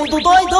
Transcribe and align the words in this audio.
mundo 0.00 0.20
doido! 0.20 0.56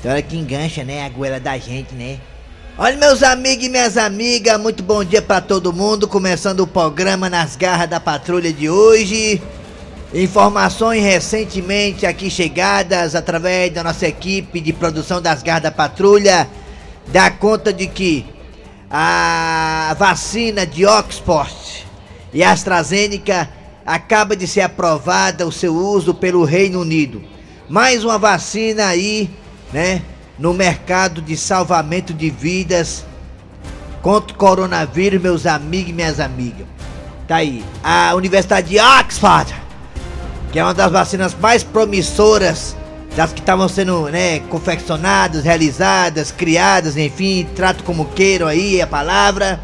Tem 0.00 0.10
hora 0.10 0.22
que 0.22 0.36
engancha, 0.36 0.84
né? 0.84 1.04
A 1.04 1.08
goela 1.08 1.40
da 1.40 1.58
gente, 1.58 1.94
né? 1.94 2.18
Olha, 2.76 2.96
meus 2.96 3.22
amigos 3.22 3.66
e 3.66 3.68
minhas 3.68 3.96
amigas, 3.96 4.60
muito 4.60 4.82
bom 4.82 5.02
dia 5.02 5.22
pra 5.22 5.40
todo 5.40 5.72
mundo. 5.72 6.06
Começando 6.06 6.60
o 6.60 6.66
programa 6.66 7.28
Nas 7.30 7.56
Garras 7.56 7.88
da 7.88 7.98
Patrulha 7.98 8.52
de 8.52 8.68
hoje. 8.68 9.42
Informações 10.12 11.02
recentemente 11.02 12.06
aqui 12.06 12.30
chegadas 12.30 13.16
através 13.16 13.72
da 13.72 13.82
nossa 13.82 14.06
equipe 14.06 14.60
de 14.60 14.72
produção 14.72 15.20
das 15.20 15.42
Garras 15.42 15.64
da 15.64 15.72
Patrulha 15.72 16.48
dá 17.08 17.30
conta 17.30 17.72
de 17.72 17.88
que 17.88 18.24
a 18.88 19.96
vacina 19.98 20.64
de 20.64 20.86
Oxford 20.86 21.83
e 22.34 22.42
AstraZeneca 22.42 23.48
acaba 23.86 24.34
de 24.34 24.46
ser 24.48 24.62
aprovada 24.62 25.46
o 25.46 25.52
seu 25.52 25.74
uso 25.74 26.12
pelo 26.12 26.44
Reino 26.44 26.80
Unido. 26.80 27.22
Mais 27.68 28.04
uma 28.04 28.18
vacina 28.18 28.86
aí, 28.86 29.30
né, 29.72 30.02
no 30.38 30.52
mercado 30.52 31.22
de 31.22 31.36
salvamento 31.36 32.12
de 32.12 32.28
vidas 32.28 33.06
contra 34.02 34.34
o 34.34 34.38
coronavírus, 34.38 35.22
meus 35.22 35.46
amigos 35.46 35.90
e 35.90 35.92
minhas 35.92 36.18
amigas. 36.18 36.66
Tá 37.28 37.36
aí, 37.36 37.64
a 37.82 38.14
Universidade 38.14 38.68
de 38.68 38.80
Oxford, 38.80 39.54
que 40.50 40.58
é 40.58 40.64
uma 40.64 40.74
das 40.74 40.90
vacinas 40.90 41.34
mais 41.40 41.62
promissoras 41.62 42.76
das 43.16 43.32
que 43.32 43.40
estavam 43.40 43.68
sendo, 43.68 44.08
né, 44.08 44.40
confeccionadas, 44.40 45.44
realizadas, 45.44 46.32
criadas, 46.32 46.96
enfim, 46.96 47.46
trato 47.54 47.84
como 47.84 48.06
queiram 48.06 48.48
aí 48.48 48.82
a 48.82 48.86
palavra, 48.86 49.60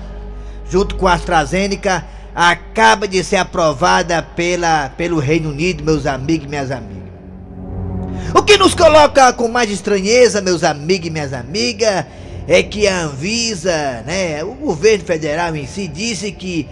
junto 0.70 0.94
com 0.94 1.08
a 1.08 1.14
AstraZeneca, 1.14 2.06
acaba 2.48 3.06
de 3.06 3.22
ser 3.22 3.36
aprovada 3.36 4.22
pela, 4.22 4.88
pelo 4.88 5.18
Reino 5.18 5.50
Unido, 5.50 5.84
meus 5.84 6.06
amigos 6.06 6.46
e 6.46 6.48
minhas 6.48 6.70
amigas. 6.70 7.10
O 8.34 8.42
que 8.42 8.56
nos 8.56 8.74
coloca 8.74 9.30
com 9.34 9.46
mais 9.46 9.70
estranheza, 9.70 10.40
meus 10.40 10.64
amigos 10.64 11.08
e 11.08 11.10
minhas 11.10 11.34
amigas, 11.34 12.06
é 12.48 12.62
que 12.62 12.88
a 12.88 13.02
Anvisa, 13.02 14.02
né, 14.06 14.42
o 14.42 14.54
governo 14.54 15.04
federal 15.04 15.54
em 15.54 15.66
si, 15.66 15.86
disse 15.86 16.32
que 16.32 16.66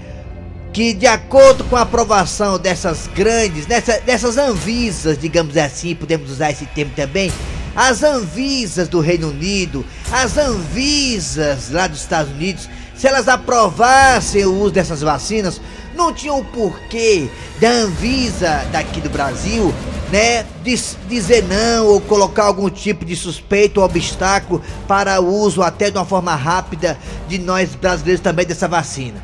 que 0.73 0.93
de 0.93 1.07
acordo 1.07 1.65
com 1.65 1.77
a 1.77 1.81
aprovação 1.81 2.59
dessas 2.59 3.07
grandes, 3.09 3.67
dessa, 3.67 4.01
dessas 4.01 4.37
Anvisas, 4.37 5.19
digamos 5.19 5.57
assim, 5.57 5.95
podemos 5.95 6.31
usar 6.31 6.51
esse 6.51 6.67
termo 6.67 6.93
também, 6.95 7.33
as 7.75 8.03
Anvisas 8.03 8.87
do 8.87 9.01
Reino 9.01 9.31
Unido, 9.31 9.85
as 10.13 10.37
Anvisas 10.37 11.71
lá 11.71 11.87
dos 11.87 12.01
Estados 12.01 12.33
Unidos, 12.33 12.69
se 12.99 13.07
elas 13.07 13.29
aprovassem 13.29 14.45
o 14.45 14.61
uso 14.61 14.73
dessas 14.73 15.01
vacinas, 15.01 15.61
não 15.95 16.13
tinham 16.13 16.45
porquê 16.45 17.29
da 17.61 17.71
Anvisa 17.71 18.67
daqui 18.73 19.01
do 19.01 19.09
Brasil, 19.09 19.73
né, 20.11 20.45
dizer 21.09 21.45
não 21.45 21.87
ou 21.87 22.01
colocar 22.01 22.45
algum 22.45 22.69
tipo 22.69 23.05
de 23.05 23.15
suspeito 23.15 23.81
ou 23.81 23.87
obstáculo 23.87 24.61
para 24.89 25.21
o 25.21 25.33
uso 25.33 25.63
até 25.63 25.91
de 25.91 25.97
uma 25.97 26.05
forma 26.05 26.35
rápida 26.35 26.99
de 27.29 27.39
nós 27.39 27.75
brasileiros 27.75 28.21
também 28.21 28.45
dessa 28.45 28.67
vacina. 28.67 29.23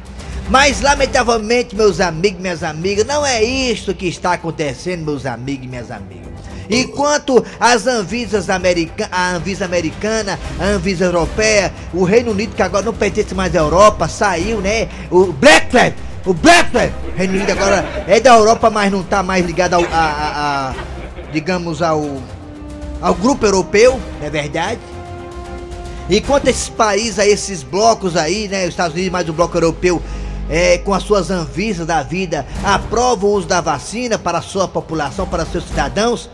Mas 0.49 0.81
lamentavelmente, 0.81 1.75
meus 1.75 2.01
amigos 2.01 2.41
minhas 2.41 2.63
amigas, 2.63 3.05
não 3.05 3.27
é 3.27 3.43
isso 3.43 3.95
que 3.95 4.07
está 4.07 4.35
acontecendo, 4.35 5.05
meus 5.05 5.27
amigos 5.27 5.65
e 5.65 5.69
minhas 5.69 5.91
amigas. 5.91 6.24
Enquanto 6.69 7.45
as 7.59 7.87
Anvisas 7.87 8.49
americanas, 8.49 9.13
a 9.13 9.33
Anvisa 9.33 9.65
americana, 9.65 10.39
a 10.59 10.65
Anvisa 10.65 11.05
europeia, 11.05 11.73
o 11.93 12.05
Reino 12.05 12.31
Unido 12.31 12.55
que 12.55 12.63
agora 12.63 12.85
não 12.85 12.95
pertence 12.95 13.35
mais 13.35 13.55
à 13.55 13.59
Europa, 13.59 14.09
saiu, 14.09 14.61
né? 14.61 14.89
O 15.11 15.33
Blackflag, 15.33 15.95
o 16.25 16.33
Blackflag, 16.33 16.93
Reino 17.17 17.35
Unido 17.35 17.51
agora 17.51 18.05
é 18.07 18.19
da 18.21 18.35
Europa, 18.35 18.71
mas 18.71 18.91
não 18.91 19.01
está 19.01 19.23
mais 19.23 19.45
ligado 19.45 19.75
ao, 19.75 19.85
a, 19.85 19.87
a, 19.87 20.71
a, 20.71 20.75
digamos, 21.33 21.83
ao, 21.83 22.19
ao 23.01 23.15
grupo 23.15 23.45
europeu, 23.45 24.01
é 24.23 24.31
verdade? 24.31 24.81
Enquanto 26.09 26.49
esses 26.49 26.69
países 26.69 27.19
aí, 27.19 27.31
esses 27.31 27.63
blocos 27.63 28.17
aí, 28.17 28.47
né, 28.49 28.65
os 28.65 28.71
Estados 28.71 28.95
Unidos 28.95 29.13
mais 29.13 29.29
o 29.29 29.33
bloco 29.33 29.57
europeu 29.57 30.03
é, 30.49 30.79
com 30.79 30.93
as 30.93 31.03
suas 31.03 31.31
anvisas 31.31 31.87
da 31.87 32.03
vida, 32.03 32.47
aprova 32.63 33.27
o 33.27 33.31
uso 33.31 33.47
da 33.47 33.61
vacina 33.61 34.19
para 34.19 34.39
a 34.39 34.43
sua 34.43 34.69
população, 34.69 35.27
para 35.27 35.47
seus 35.47 35.65
cidadãos. 35.65 36.29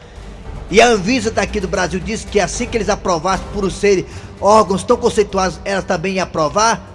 E 0.70 0.81
a 0.81 0.86
Anvisa 0.86 1.31
daqui 1.31 1.58
do 1.58 1.66
Brasil 1.66 1.98
disse 1.98 2.26
que 2.26 2.38
assim 2.38 2.66
que 2.66 2.76
eles 2.76 2.88
aprovassem 2.88 3.44
por 3.53 3.70
serem 3.72 4.06
órgãos 4.41 4.84
tão 4.84 4.97
conceituados, 4.97 5.60
ela 5.64 5.82
também 5.82 6.14
ia 6.14 6.22
aprovar. 6.22 6.88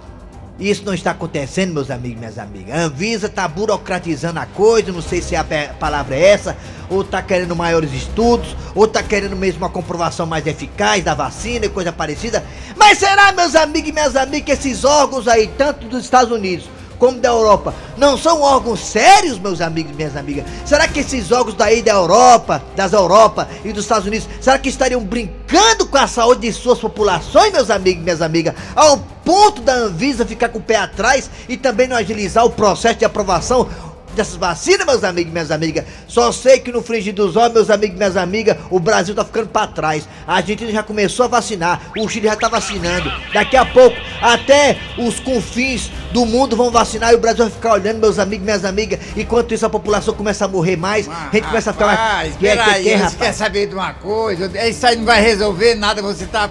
E 0.58 0.70
isso 0.70 0.82
não 0.86 0.94
está 0.94 1.10
acontecendo, 1.10 1.74
meus 1.74 1.90
amigos 1.90 2.16
e 2.16 2.18
minhas 2.18 2.38
amigas. 2.38 2.74
A 2.74 2.84
Anvisa 2.84 3.26
está 3.26 3.46
burocratizando 3.46 4.40
a 4.40 4.46
coisa, 4.46 4.90
não 4.90 5.02
sei 5.02 5.20
se 5.20 5.36
a 5.36 5.44
palavra 5.78 6.16
é 6.16 6.28
essa, 6.30 6.56
ou 6.88 7.02
está 7.02 7.20
querendo 7.20 7.54
maiores 7.54 7.92
estudos, 7.92 8.56
ou 8.74 8.86
está 8.86 9.02
querendo 9.02 9.36
mesmo 9.36 9.58
uma 9.58 9.68
comprovação 9.68 10.24
mais 10.24 10.46
eficaz 10.46 11.04
da 11.04 11.12
vacina 11.12 11.66
e 11.66 11.68
coisa 11.68 11.92
parecida. 11.92 12.42
Mas 12.74 12.96
será, 12.96 13.32
meus 13.32 13.54
amigos 13.54 13.90
e 13.90 13.92
minhas 13.92 14.16
amigas, 14.16 14.46
que 14.46 14.52
esses 14.52 14.82
órgãos 14.82 15.28
aí, 15.28 15.48
tanto 15.58 15.86
dos 15.86 16.04
Estados 16.04 16.32
Unidos 16.32 16.66
como 16.98 17.20
da 17.20 17.28
Europa, 17.28 17.74
não 17.96 18.16
são 18.16 18.40
órgãos 18.40 18.80
sérios, 18.80 19.38
meus 19.38 19.60
amigos 19.60 19.92
e 19.92 19.94
minhas 19.94 20.16
amigas? 20.16 20.44
Será 20.64 20.88
que 20.88 21.00
esses 21.00 21.30
órgãos 21.30 21.54
daí 21.54 21.82
da 21.82 21.92
Europa, 21.92 22.62
das 22.74 22.92
Europa 22.92 23.48
e 23.64 23.72
dos 23.72 23.84
Estados 23.84 24.06
Unidos, 24.06 24.28
será 24.40 24.58
que 24.58 24.68
estariam 24.68 25.02
brincando 25.02 25.86
com 25.86 25.96
a 25.96 26.06
saúde 26.06 26.42
de 26.42 26.52
suas 26.52 26.78
populações, 26.78 27.52
meus 27.52 27.70
amigos 27.70 28.00
e 28.00 28.04
minhas 28.04 28.22
amigas, 28.22 28.54
ao 28.74 28.98
ponto 29.24 29.60
da 29.62 29.74
Anvisa 29.74 30.24
ficar 30.24 30.48
com 30.48 30.58
o 30.58 30.62
pé 30.62 30.76
atrás 30.76 31.30
e 31.48 31.56
também 31.56 31.88
não 31.88 31.96
agilizar 31.96 32.44
o 32.44 32.50
processo 32.50 32.98
de 32.98 33.04
aprovação 33.04 33.68
dessas 34.16 34.36
vacinas, 34.36 34.86
meus 34.86 35.04
amigos 35.04 35.30
e 35.30 35.32
minhas 35.32 35.50
amigas. 35.50 35.84
Só 36.08 36.32
sei 36.32 36.58
que 36.58 36.72
no 36.72 36.82
fringir 36.82 37.14
dos 37.14 37.36
olhos, 37.36 37.52
meus 37.52 37.70
amigos 37.70 37.94
e 37.94 37.98
minhas 37.98 38.16
amigas, 38.16 38.56
o 38.70 38.80
Brasil 38.80 39.14
tá 39.14 39.24
ficando 39.24 39.48
para 39.48 39.66
trás. 39.68 40.08
A 40.26 40.40
gente 40.40 40.72
já 40.72 40.82
começou 40.82 41.26
a 41.26 41.28
vacinar, 41.28 41.92
o 41.96 42.08
Chile 42.08 42.26
já 42.26 42.34
tá 42.34 42.48
vacinando. 42.48 43.12
Daqui 43.32 43.56
a 43.56 43.64
pouco, 43.64 43.96
até 44.20 44.78
os 44.98 45.20
confins 45.20 45.90
do 46.12 46.24
mundo 46.26 46.56
vão 46.56 46.70
vacinar 46.70 47.12
e 47.12 47.14
o 47.14 47.18
Brasil 47.18 47.44
vai 47.44 47.52
ficar 47.52 47.72
olhando, 47.74 47.98
meus 47.98 48.18
amigos 48.18 48.44
minhas 48.44 48.64
amigas. 48.64 48.98
Enquanto 49.16 49.52
isso, 49.52 49.66
a 49.66 49.70
população 49.70 50.14
começa 50.14 50.44
a 50.44 50.48
morrer 50.48 50.76
mais, 50.76 51.08
a 51.08 51.30
gente 51.32 51.46
começa 51.46 51.70
a 51.70 51.72
ficar 51.72 51.86
mais. 51.86 52.36
Que 52.36 52.48
é, 52.48 52.56
que, 52.56 52.82
que, 52.82 52.98
você 52.98 53.16
quer 53.16 53.32
saber 53.32 53.66
de 53.66 53.74
uma 53.74 53.92
coisa? 53.92 54.50
Isso 54.68 54.86
aí 54.86 54.96
não 54.96 55.04
vai 55.04 55.20
resolver 55.20 55.74
nada, 55.74 56.02
você 56.02 56.26
tá, 56.26 56.48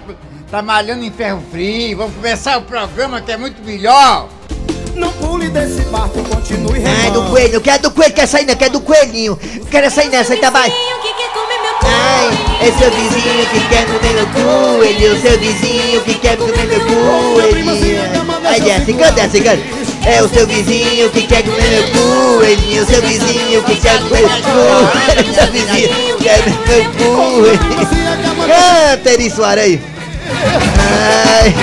tá 0.50 0.62
malhando 0.62 1.04
em 1.04 1.12
ferro 1.12 1.44
frio. 1.52 1.98
Vamos 1.98 2.16
começar 2.16 2.58
o 2.58 2.62
programa 2.64 3.22
que 3.22 3.32
é 3.32 3.38
muito 3.38 3.64
melhor. 3.64 4.30
Não 4.96 5.12
pule 5.12 5.50
desse 5.50 5.82
barco, 5.82 6.24
continue 6.24 6.80
remando. 6.80 7.02
Ai, 7.04 7.12
do 7.12 7.24
coelho, 7.26 7.54
eu 7.56 7.62
quero 7.62 7.84
do 7.84 7.92
coelho, 7.92 8.14
quer 8.14 8.28
sair 8.28 8.46
não, 8.46 8.56
quer 8.56 8.70
do 8.70 8.80
coelhinho. 8.80 9.38
Quero 9.70 9.92
sair 9.92 10.10
nessa 10.10 10.34
aí, 10.34 10.40
tá 10.40 10.50
mais. 10.50 10.74
Ai, 11.86 12.30
é 12.62 12.72
seu 12.78 12.92
vizinho 12.92 13.46
que 13.48 13.60
quer 13.70 13.86
comer 13.86 14.14
meu 14.14 14.28
coelho, 14.28 15.22
seu 15.22 15.40
vizinho 15.40 16.02
que 16.02 16.14
quer 16.16 16.38
comer 16.38 16.66
meu 16.68 16.80
coelhinho. 16.82 18.02
Ai, 18.44 18.60
desce, 18.60 18.94
canta, 18.94 19.12
desce, 19.12 19.42
canta. 19.42 19.64
É 20.06 20.22
o 20.22 20.30
seu 20.30 20.46
vizinho 20.46 21.10
que 21.10 21.22
quer 21.24 21.44
comer 21.44 21.70
meu 21.70 21.84
coelhinho, 21.92 22.86
seu 22.86 23.02
vizinho 23.02 23.64
que 23.64 23.76
quer 23.76 24.00
comer 24.00 24.22
meu 24.22 24.30
coelho, 24.30 25.34
seu 25.34 25.48
vizinho 25.52 26.18
que 26.18 26.24
quer 26.24 26.44
comer 26.44 26.56
meu 26.68 27.16
coelhinho. 27.42 27.88
Canta, 28.48 29.10
Eri 29.12 29.30
Soares 29.30 29.64
aí. 29.64 29.82
Ai. 30.80 31.56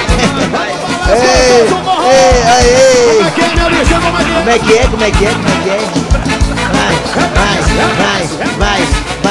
Ei, 1.12 1.66
ei, 2.08 2.36
aí. 2.48 2.72
Como 4.38 4.50
é 4.50 4.58
que 4.58 4.72
é? 4.72 4.86
Como 4.86 5.04
é 5.04 5.10
que 5.10 5.24
é? 5.24 5.30
Como 5.30 5.48
é 5.48 5.50
que 5.62 5.70
é? 5.70 5.78
Vai, 6.72 6.94
vai, 7.34 7.58
vai, 7.96 8.80
vai, 8.80 8.80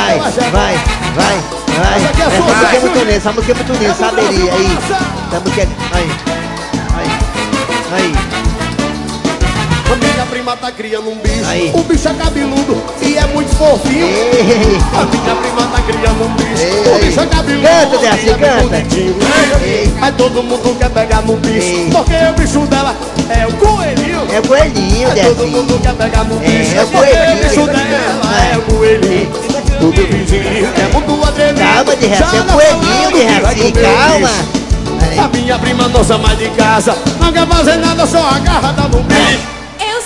vai, 0.02 0.20
vai, 0.20 0.52
vai, 0.52 0.76
vai. 1.16 2.00
Essa 2.02 2.42
música 2.42 2.76
é 2.76 2.80
muito 2.80 3.00
linda, 3.00 3.12
essa 3.14 3.32
música 3.32 3.52
é 3.52 3.56
muito 3.56 3.74
linda, 3.74 3.94
sabe 3.94 4.22
aí? 4.22 4.50
Essa 5.28 5.40
música 5.40 5.62
é. 5.62 5.68
Aí, 5.94 6.12
aí, 6.98 7.10
aí. 7.94 8.14
A 9.92 9.96
minha 9.96 10.26
prima 10.26 10.56
tá 10.56 10.72
criando 10.72 11.10
um 11.10 11.18
bicho. 11.18 11.46
Aí. 11.46 11.72
O 11.74 11.84
bicho 11.84 12.08
é 12.08 12.14
cabeludo 12.14 12.82
e 13.02 13.18
é 13.18 13.28
muito 13.28 13.54
fofinho. 13.56 14.06
Ei. 14.06 14.78
A 14.94 15.04
minha 15.06 15.36
prima 15.36 15.68
tá 15.68 15.82
criando 15.82 16.24
um 16.24 16.34
bicho. 16.36 16.64
Ei. 16.64 16.96
O 16.96 17.00
bicho 17.06 17.20
é 17.20 17.26
cabeludo 17.26 17.68
canta, 18.00 18.22
e 18.22 18.30
é 18.30 18.34
canta. 18.34 18.64
bonitinho. 18.64 19.16
Mas 20.00 20.16
todo 20.16 20.44
mundo 20.44 20.78
quer 20.80 20.90
pegar 20.90 21.22
no 21.24 21.36
bicho. 21.38 21.68
Ei. 21.68 21.90
Porque 21.92 22.14
o 22.14 22.34
bicho 22.40 22.60
dela 22.68 22.96
é 23.30 23.48
o 23.48 23.54
coelhinho. 23.54 24.22
É 24.34 24.40
o 24.40 24.48
coelhinho, 24.48 25.10
Mas 25.10 25.28
todo 25.28 25.48
mundo 25.48 25.82
quer 25.82 25.94
pegar 25.94 26.24
no 26.24 26.36
bicho. 26.38 26.76
É, 26.78 26.84
o 26.84 26.88
coelhinho. 26.88 27.34
o 27.34 27.50
bicho 27.50 27.66
dela 27.68 28.54
é 28.54 28.58
o 28.58 28.62
coelhinho. 28.62 29.41
O 29.82 29.92
meu 29.92 30.08
vizinho 30.08 30.68
é 30.68 31.28
atrevido. 31.28 31.60
Calma 31.60 31.96
de 31.96 32.06
resto, 32.08 32.36
é 32.36 32.42
o 32.42 32.46
coelhinho 32.46 33.12
de 33.12 33.20
resto. 33.20 33.82
Calma. 33.82 34.62
A 35.24 35.28
minha 35.28 35.60
prima 35.60 35.88
não 35.90 36.20
mais 36.20 36.38
de 36.38 36.50
casa, 36.52 36.98
não 37.20 37.34
quer 37.34 37.48
fazer 37.48 37.78
nada, 37.78 38.08
só 38.08 38.30
agarrada 38.30 38.84
no 38.84 39.04
bicho 39.04 39.52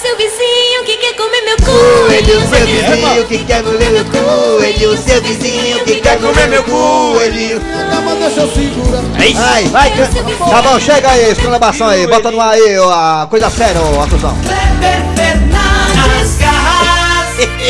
seu 0.05 0.15
vizinho 0.17 0.83
que 0.85 0.97
quer 0.97 1.15
comer 1.15 1.41
meu 1.41 1.57
coelho. 1.57 2.37
O 2.37 2.47
seu 2.47 2.65
vizinho 2.65 3.25
que 3.25 3.39
quer 3.39 3.63
comer 3.63 3.89
meu 3.89 4.05
coelho. 4.05 4.91
O 4.91 4.97
seu 4.97 5.21
vizinho 5.21 5.83
que 5.83 5.95
quer 5.95 6.19
comer 6.19 6.47
meu 6.47 6.63
coelho. 6.63 7.59
Acaba, 7.59 8.15
deixa 8.15 8.41
eu 8.41 8.53
segurar. 8.53 9.01
Vai, 9.33 9.63
vai, 9.65 9.91
tá 9.91 10.61
bom, 10.61 10.79
chega 10.79 11.09
aí, 11.09 11.31
exclamação 11.31 11.87
aí, 11.87 12.05
bota 12.05 12.29
no 12.29 12.39
ar 12.39 12.51
aí, 12.51 12.75
a 12.77 13.27
coisa 13.29 13.49
séria, 13.49 13.81
ó, 13.81 14.03
a 14.03 14.05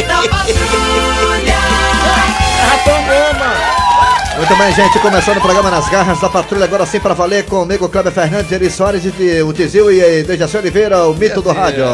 da 0.08 0.18
patrulha. 0.28 1.55
Muito 4.38 4.56
bem, 4.58 4.74
gente, 4.74 5.00
começando 5.00 5.38
o 5.38 5.42
programa 5.42 5.72
Nas 5.72 5.88
Garras 5.88 6.20
da 6.20 6.30
Patrulha, 6.30 6.66
agora 6.66 6.86
sim 6.86 7.00
pra 7.00 7.14
valer 7.14 7.46
com 7.46 7.56
o 7.58 7.62
amigo 7.62 7.88
Kleber 7.88 8.12
Fernandes, 8.12 8.52
Eri 8.52 8.70
Soares, 8.70 9.04
e 9.06 9.42
o 9.42 9.54
Tizil 9.54 9.90
e 9.92 10.24
Dejaci 10.24 10.58
Oliveira, 10.58 11.08
o 11.08 11.14
mito 11.16 11.42
do 11.42 11.52
rádio. 11.54 11.86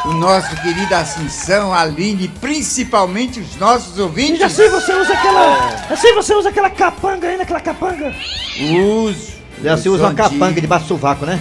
o 0.05 0.13
nosso 0.13 0.55
querido 0.61 0.93
Assunção, 0.93 1.73
Aline, 1.73 2.27
principalmente 2.39 3.39
os 3.39 3.55
nossos 3.57 3.97
ouvintes. 3.97 4.39
você 4.39 4.93
usa 4.93 5.13
aquela. 5.13 5.69
Assim 5.89 6.13
você 6.13 6.35
usa 6.35 6.49
aquela 6.49 6.69
capanga 6.69 7.27
aí 7.27 7.37
naquela 7.37 7.59
capanga. 7.59 8.13
Uso. 9.03 9.33
Dejaci 9.57 9.89
uso 9.89 9.97
usa 9.97 10.07
uma 10.07 10.13
capanga 10.13 10.61
debaixo 10.61 10.85
do 10.85 10.89
sovaco, 10.89 11.25
né? 11.25 11.39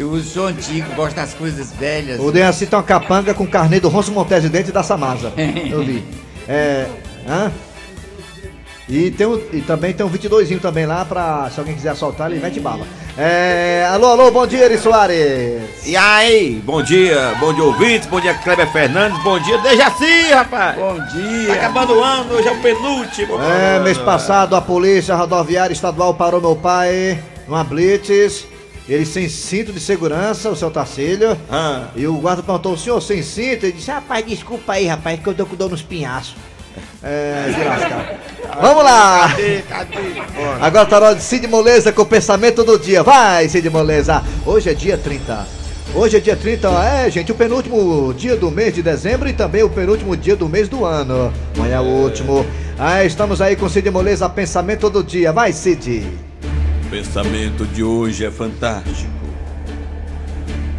Eu 0.00 0.08
uso 0.12 0.30
sou 0.30 0.46
antigo, 0.46 0.94
gosto 0.94 1.14
das 1.14 1.34
coisas 1.34 1.74
velhas. 1.74 2.18
O 2.18 2.32
Dejaci 2.32 2.64
tem 2.66 2.78
uma 2.78 2.82
capanga 2.82 3.34
com 3.34 3.46
carnê 3.46 3.78
do 3.78 3.90
Ronso 3.90 4.10
Montes 4.10 4.48
dentro 4.48 4.70
e 4.70 4.72
da 4.72 4.82
Samasa. 4.82 5.30
Eu 5.36 5.84
vi. 5.84 6.02
É. 6.48 6.86
Hã? 7.28 7.52
E, 8.88 9.10
tem 9.10 9.26
um, 9.26 9.38
e 9.52 9.60
também 9.60 9.92
tem 9.92 10.04
um 10.04 10.08
22 10.08 10.58
também 10.58 10.86
lá 10.86 11.04
pra 11.04 11.50
se 11.50 11.60
alguém 11.60 11.74
quiser 11.74 11.90
assaltar, 11.90 12.30
ele 12.30 12.40
mete 12.40 12.58
bala. 12.58 12.86
É. 13.18 13.86
Alô, 13.92 14.06
alô, 14.06 14.30
bom 14.30 14.46
dia, 14.46 14.64
Eri 14.64 14.78
Soares. 14.78 15.86
E 15.86 15.94
aí, 15.94 16.62
bom 16.64 16.82
dia, 16.82 17.34
bom 17.38 17.52
dia 17.52 17.62
ouvintes, 17.62 18.08
bom 18.08 18.22
dia 18.22 18.32
Kleber 18.32 18.72
Fernandes, 18.72 19.22
bom 19.22 19.38
dia 19.38 19.58
Dejaci, 19.58 20.32
rapaz. 20.32 20.76
Bom 20.76 20.96
Tá 20.96 21.04
dia. 21.12 21.52
acabando 21.52 21.92
o 21.92 22.02
ano, 22.02 22.32
hoje 22.32 22.48
é 22.48 22.52
o 22.52 22.58
penúltimo. 22.62 23.34
É, 23.38 23.78
mês 23.80 23.98
passado 23.98 24.56
a 24.56 24.62
polícia 24.62 25.14
rodoviária 25.14 25.74
estadual 25.74 26.14
parou 26.14 26.40
meu 26.40 26.56
pai 26.56 27.22
numa 27.46 27.62
blitz. 27.62 28.46
Ele 28.90 29.06
sem 29.06 29.28
cinto 29.28 29.72
de 29.72 29.78
segurança, 29.78 30.50
o 30.50 30.56
seu 30.56 30.68
Tarcílio. 30.68 31.38
Ah. 31.48 31.84
E 31.94 32.08
o 32.08 32.16
guarda 32.16 32.42
perguntou, 32.42 32.72
o 32.72 32.76
senhor 32.76 33.00
sem 33.00 33.22
cinto? 33.22 33.64
Ele 33.64 33.72
disse, 33.72 33.88
rapaz, 33.88 34.26
desculpa 34.26 34.72
aí, 34.72 34.88
rapaz, 34.88 35.20
que 35.20 35.28
eu 35.28 35.32
tô 35.32 35.46
com 35.46 35.54
dor 35.54 35.70
nos 35.70 35.80
pinhaços. 35.80 36.34
É. 37.00 37.46
Vamos 38.60 38.82
lá! 38.82 39.28
Cadê, 39.28 39.62
cadê? 39.62 39.96
Agora 40.60 40.86
tá 40.86 40.98
na 40.98 41.06
hora 41.06 41.14
de 41.14 41.22
Cid 41.22 41.46
Moleza 41.46 41.92
com 41.92 42.02
o 42.02 42.06
pensamento 42.06 42.64
do 42.64 42.76
dia. 42.76 43.04
Vai, 43.04 43.48
Cid 43.48 43.70
Moleza! 43.70 44.24
Hoje 44.44 44.70
é 44.70 44.74
dia 44.74 44.98
30. 44.98 45.46
Hoje 45.94 46.16
é 46.16 46.20
dia 46.20 46.36
30, 46.36 46.68
é, 46.68 47.10
gente, 47.10 47.30
o 47.30 47.34
penúltimo 47.36 48.12
dia 48.14 48.36
do 48.36 48.50
mês 48.50 48.74
de 48.74 48.82
dezembro 48.82 49.28
e 49.28 49.32
também 49.32 49.62
o 49.62 49.70
penúltimo 49.70 50.16
dia 50.16 50.34
do 50.34 50.48
mês 50.48 50.68
do 50.68 50.84
ano. 50.84 51.32
Amanhã 51.56 51.76
é 51.76 51.80
o 51.80 51.84
último. 51.84 52.44
Ah, 52.76 53.04
estamos 53.04 53.40
aí 53.40 53.54
com 53.54 53.68
Cid 53.68 53.88
Moleza, 53.88 54.28
pensamento 54.28 54.90
do 54.90 55.04
dia. 55.04 55.32
Vai, 55.32 55.52
Cid! 55.52 56.29
O 56.90 56.92
pensamento 56.92 57.64
de 57.66 57.84
hoje 57.84 58.24
é 58.24 58.32
fantástico. 58.32 59.12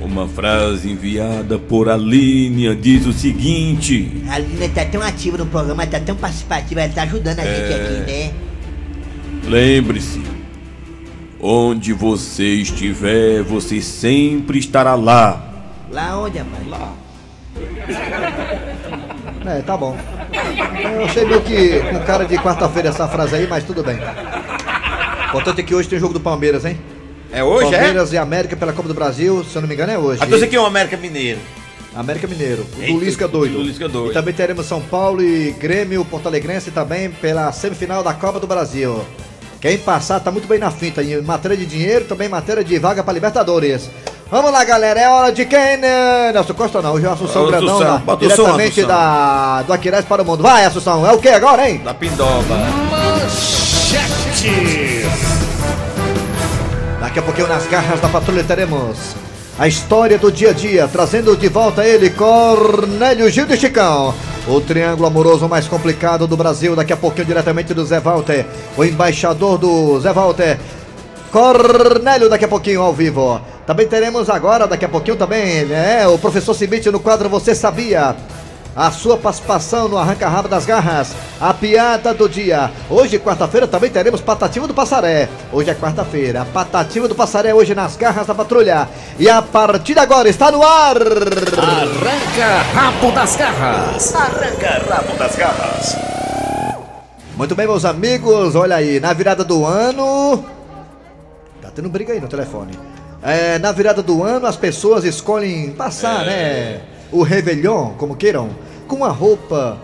Uma 0.01 0.27
frase 0.27 0.91
enviada 0.91 1.57
por 1.57 1.87
Aline 1.87 2.75
diz 2.75 3.05
o 3.05 3.13
seguinte: 3.13 4.21
A 4.29 4.37
Lina 4.37 4.67
tá 4.67 4.83
tão 4.83 5.01
ativa 5.01 5.37
no 5.37 5.45
programa, 5.45 5.87
tá 5.87 6.01
tão 6.01 6.17
participativa, 6.17 6.81
ela 6.81 6.91
tá 6.91 7.03
ajudando 7.03 7.39
a 7.39 7.45
gente 7.45 7.73
aqui, 7.73 8.11
né? 8.11 8.33
Lembre-se, 9.45 10.21
onde 11.39 11.93
você 11.93 12.55
estiver, 12.55 13.41
você 13.43 13.81
sempre 13.81 14.59
estará 14.59 14.95
lá. 14.95 15.63
Lá 15.89 16.19
onde, 16.19 16.39
rapaz? 16.39 16.67
Lá. 16.67 16.93
É, 19.45 19.61
tá 19.61 19.77
bom. 19.77 19.97
Eu 20.99 21.07
sei 21.07 21.25
meio 21.25 21.41
que 21.41 21.79
com 21.89 21.99
cara 22.01 22.25
de 22.25 22.35
quarta-feira 22.35 22.89
essa 22.89 23.07
frase 23.07 23.33
aí, 23.33 23.47
mas 23.47 23.63
tudo 23.63 23.81
bem. 23.81 23.97
Importante 25.31 25.61
é 25.61 25.63
que 25.63 25.73
hoje 25.75 25.87
tem 25.87 25.99
jogo 25.99 26.13
do 26.13 26.19
Palmeiras, 26.19 26.65
hein? 26.65 26.79
É 27.33 27.43
hoje, 27.43 27.73
é? 27.73 27.77
Palmeiras 27.77 28.11
e 28.13 28.17
América 28.17 28.55
pela 28.55 28.73
Copa 28.73 28.87
do 28.89 28.93
Brasil, 28.93 29.43
se 29.45 29.55
eu 29.55 29.61
não 29.61 29.67
me 29.69 29.73
engano 29.75 29.91
é 29.91 29.97
hoje. 29.97 30.19
Ah, 30.21 30.25
então 30.25 30.37
você 30.37 30.45
aqui 30.45 30.55
é 30.55 30.61
um 30.61 30.65
América 30.65 30.97
Mineiro. 30.97 31.39
América 31.95 32.27
Mineiro, 32.27 32.65
o 32.77 32.81
Eita, 32.81 33.03
Lisca 33.05 33.27
doido. 33.27 33.53
do 33.57 33.63
Lisca 33.63 33.87
doido. 33.87 34.11
E 34.11 34.13
também 34.13 34.33
teremos 34.33 34.65
São 34.65 34.81
Paulo 34.81 35.21
e 35.21 35.51
Grêmio 35.51 36.03
Porto 36.05 36.27
Alegrense 36.27 36.71
também 36.71 37.09
pela 37.09 37.51
semifinal 37.51 38.01
da 38.03 38.13
Copa 38.13 38.39
do 38.39 38.47
Brasil. 38.47 39.03
Quem 39.59 39.77
passar 39.77 40.19
tá 40.19 40.31
muito 40.31 40.47
bem 40.47 40.57
na 40.57 40.71
finta, 40.71 41.03
em 41.03 41.21
matéria 41.21 41.55
de 41.55 41.65
dinheiro, 41.65 42.05
também 42.05 42.27
em 42.27 42.31
matéria 42.31 42.63
de 42.63 42.79
vaga 42.79 43.03
para 43.03 43.13
Libertadores. 43.13 43.89
Vamos 44.29 44.51
lá, 44.51 44.63
galera, 44.63 44.99
é 44.99 45.09
hora 45.09 45.31
de 45.31 45.45
quem? 45.45 45.77
né? 45.77 46.31
Nelson 46.33 46.53
Costa 46.53 46.81
não, 46.81 46.93
hoje 46.93 47.05
é 47.05 47.09
o 47.09 47.11
Assunção 47.13 47.43
Ô, 47.43 47.47
Grandão, 47.47 47.75
Assunção, 47.75 48.05
da- 48.05 48.13
o 48.13 48.17
diretamente 48.17 48.79
Assunção. 48.81 48.87
da, 48.87 49.61
do 49.63 49.73
Aquiles 49.73 50.05
para 50.05 50.21
o 50.21 50.25
Mundo. 50.25 50.41
Vai, 50.43 50.63
Assunção, 50.65 51.05
é 51.05 51.11
o 51.11 51.17
que 51.19 51.27
agora, 51.29 51.69
hein? 51.69 51.81
Da 51.83 51.93
Pindoba. 51.93 52.57
Daqui 56.99 57.19
a 57.19 57.21
pouquinho 57.21 57.47
nas 57.47 57.67
garras 57.67 57.99
da 57.99 58.09
patrulha 58.09 58.43
teremos 58.43 59.15
a 59.59 59.67
história 59.67 60.17
do 60.17 60.31
dia 60.31 60.49
a 60.49 60.53
dia, 60.53 60.87
trazendo 60.87 61.37
de 61.37 61.47
volta 61.47 61.85
ele, 61.85 62.09
Cornélio 62.09 63.29
Gil 63.29 63.45
de 63.45 63.55
Chicão. 63.55 64.15
O 64.47 64.59
triângulo 64.59 65.05
amoroso 65.05 65.47
mais 65.47 65.67
complicado 65.67 66.25
do 66.25 66.35
Brasil, 66.35 66.75
daqui 66.75 66.91
a 66.91 66.97
pouquinho 66.97 67.27
diretamente 67.27 67.71
do 67.75 67.85
Zé 67.85 67.99
Walter, 67.99 68.47
o 68.75 68.83
embaixador 68.83 69.59
do 69.59 69.99
Zé 69.99 70.11
Walter, 70.11 70.57
Cornélio, 71.31 72.27
daqui 72.27 72.45
a 72.45 72.47
pouquinho 72.47 72.81
ao 72.81 72.91
vivo. 72.91 73.39
Também 73.67 73.87
teremos 73.87 74.27
agora, 74.27 74.65
daqui 74.65 74.85
a 74.85 74.89
pouquinho 74.89 75.17
também, 75.17 75.65
né, 75.65 76.07
o 76.07 76.17
professor 76.17 76.55
Cibite 76.55 76.89
no 76.89 76.99
quadro 76.99 77.29
Você 77.29 77.53
Sabia? 77.53 78.15
A 78.73 78.89
sua 78.89 79.17
participação 79.17 79.89
no 79.89 79.97
Arranca 79.97 80.29
Rabo 80.29 80.47
das 80.47 80.65
Garras, 80.65 81.13
a 81.41 81.53
piada 81.53 82.13
do 82.13 82.29
dia. 82.29 82.71
Hoje, 82.89 83.19
quarta-feira, 83.19 83.67
também 83.67 83.89
teremos 83.89 84.21
Patativa 84.21 84.65
do 84.65 84.73
Passaré. 84.73 85.27
Hoje 85.51 85.69
é 85.69 85.75
quarta-feira, 85.75 86.47
Patativa 86.53 87.05
do 87.05 87.13
Passaré, 87.13 87.53
hoje 87.53 87.75
nas 87.75 87.97
Garras 87.97 88.27
da 88.27 88.33
Patrulha. 88.33 88.87
E 89.19 89.29
a 89.29 89.41
partir 89.41 89.93
de 89.93 89.99
agora 89.99 90.29
está 90.29 90.49
no 90.49 90.63
ar. 90.63 90.95
Arranca 90.95 92.63
rabo 92.73 93.11
das 93.11 93.35
garras. 93.35 94.13
Muito 97.35 97.53
bem, 97.53 97.67
meus 97.67 97.83
amigos, 97.83 98.55
olha 98.55 98.77
aí, 98.77 99.01
na 99.01 99.11
virada 99.11 99.43
do 99.43 99.65
ano. 99.65 100.45
Tá 101.61 101.69
tendo 101.75 101.89
briga 101.89 102.13
aí 102.13 102.21
no 102.21 102.29
telefone. 102.29 102.79
É, 103.21 103.59
na 103.59 103.73
virada 103.73 104.01
do 104.01 104.23
ano, 104.23 104.47
as 104.47 104.55
pessoas 104.55 105.03
escolhem 105.03 105.71
passar, 105.71 106.25
né? 106.25 106.81
O 107.11 107.23
Réveillon, 107.23 107.93
como 107.97 108.15
queiram, 108.15 108.49
com 108.87 108.97
uma 108.97 109.09
roupa 109.09 109.77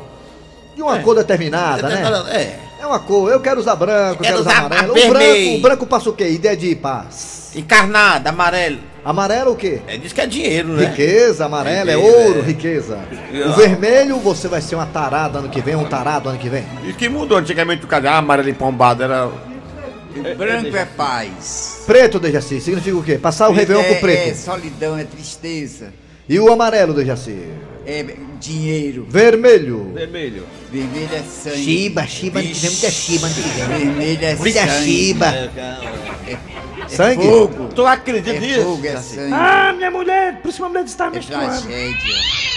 de 0.76 0.82
uma 0.82 1.00
cor 1.00 1.16
determinada, 1.16 1.90
né? 1.90 2.04
É. 2.32 2.68
É 2.80 2.86
uma 2.86 3.00
cor, 3.00 3.32
eu 3.32 3.40
quero 3.40 3.60
usar 3.60 3.76
branco, 3.76 4.22
Quero 4.22 4.38
quero 4.38 4.40
usar 4.42 4.52
usar 4.52 4.66
amarelo. 4.66 4.94
O 4.94 5.10
branco, 5.10 5.56
o 5.56 5.62
branco 5.62 5.88
passa 5.88 6.10
o 6.10 6.14
quê? 6.14 6.30
Ideia 6.30 6.56
de 6.56 6.76
paz. 6.76 7.52
Encarnado, 7.56 8.30
amarelo. 8.30 8.78
Amarelo 9.04 9.54
o 9.54 9.56
quê? 9.56 9.82
É, 9.88 9.98
diz 9.98 10.14
que 10.14 10.22
é 10.22 10.28
dinheiro, 10.28 10.70
né? 10.70 10.86
Riqueza, 10.86 11.46
amarelo 11.46 11.90
é 11.90 11.98
ouro, 11.98 12.40
é. 12.40 12.44
riqueza. 12.44 13.00
O 13.48 13.54
vermelho, 13.54 14.18
você 14.18 14.48
vai 14.48 14.62
ser 14.62 14.76
uma 14.76 14.86
tarada 14.86 15.40
ano 15.40 15.50
que 15.50 15.60
vem, 15.60 15.76
um 15.76 15.86
tarado 15.86 16.30
ano 16.30 16.38
que 16.38 16.50
vem. 16.50 16.64
E 16.86 16.94
que 16.94 17.10
mudou 17.10 17.38
antigamente 17.38 17.84
o 17.84 17.88
cara 17.88 18.16
amarelo 18.16 18.50
empombado 18.50 19.04
era. 19.04 19.26
O 19.26 20.36
branco 20.38 20.76
é 20.76 20.86
paz. 20.86 21.84
Preto, 21.88 22.20
Dejaci, 22.20 22.62
significa 22.62 22.98
o 22.98 23.04
quê? 23.04 23.18
Passar 23.18 23.50
o 23.50 23.54
Réveillon 23.54 23.82
é, 23.82 23.94
com 23.94 24.02
preto. 24.02 24.30
É 24.30 24.34
solidão, 24.34 24.98
é 24.98 25.04
tristeza. 25.04 25.94
E 26.30 26.40
o 26.40 26.52
amarelo, 26.52 26.94
Dejaci? 26.94 27.38
É 27.86 28.06
dinheiro. 28.40 29.06
Vermelho. 29.10 29.92
Vermelho. 29.94 30.44
Vermelho 30.72 31.10
é 31.14 31.24
sangue. 31.24 31.64
Shiba, 31.64 32.06
Shiba, 32.06 32.40
ano 32.40 32.48
que 32.50 32.54
vem, 32.54 32.72
muita 32.72 32.92
Shiba 32.92 33.30
que. 33.30 33.42
Vermelho 33.42 34.26
é 34.26 34.36
Muita 34.36 34.60
sangue. 34.68 34.84
Shiba. 34.84 35.26
É 35.28 36.38
Sangue? 36.90 37.24
fogo. 37.24 37.68
Tu 37.74 37.86
acredita 37.86 38.36
É 38.36 38.40
nisso? 38.40 38.64
fogo, 38.64 38.86
é 38.86 38.98
sangue. 38.98 39.34
Ah, 39.34 39.74
minha 39.76 39.90
mulher, 39.92 40.42
por 40.42 40.52
cima 40.52 40.68
a 40.68 40.70
mulher 40.70 40.84
está 40.86 41.08
é 41.08 41.12
tragédia. 41.12 42.48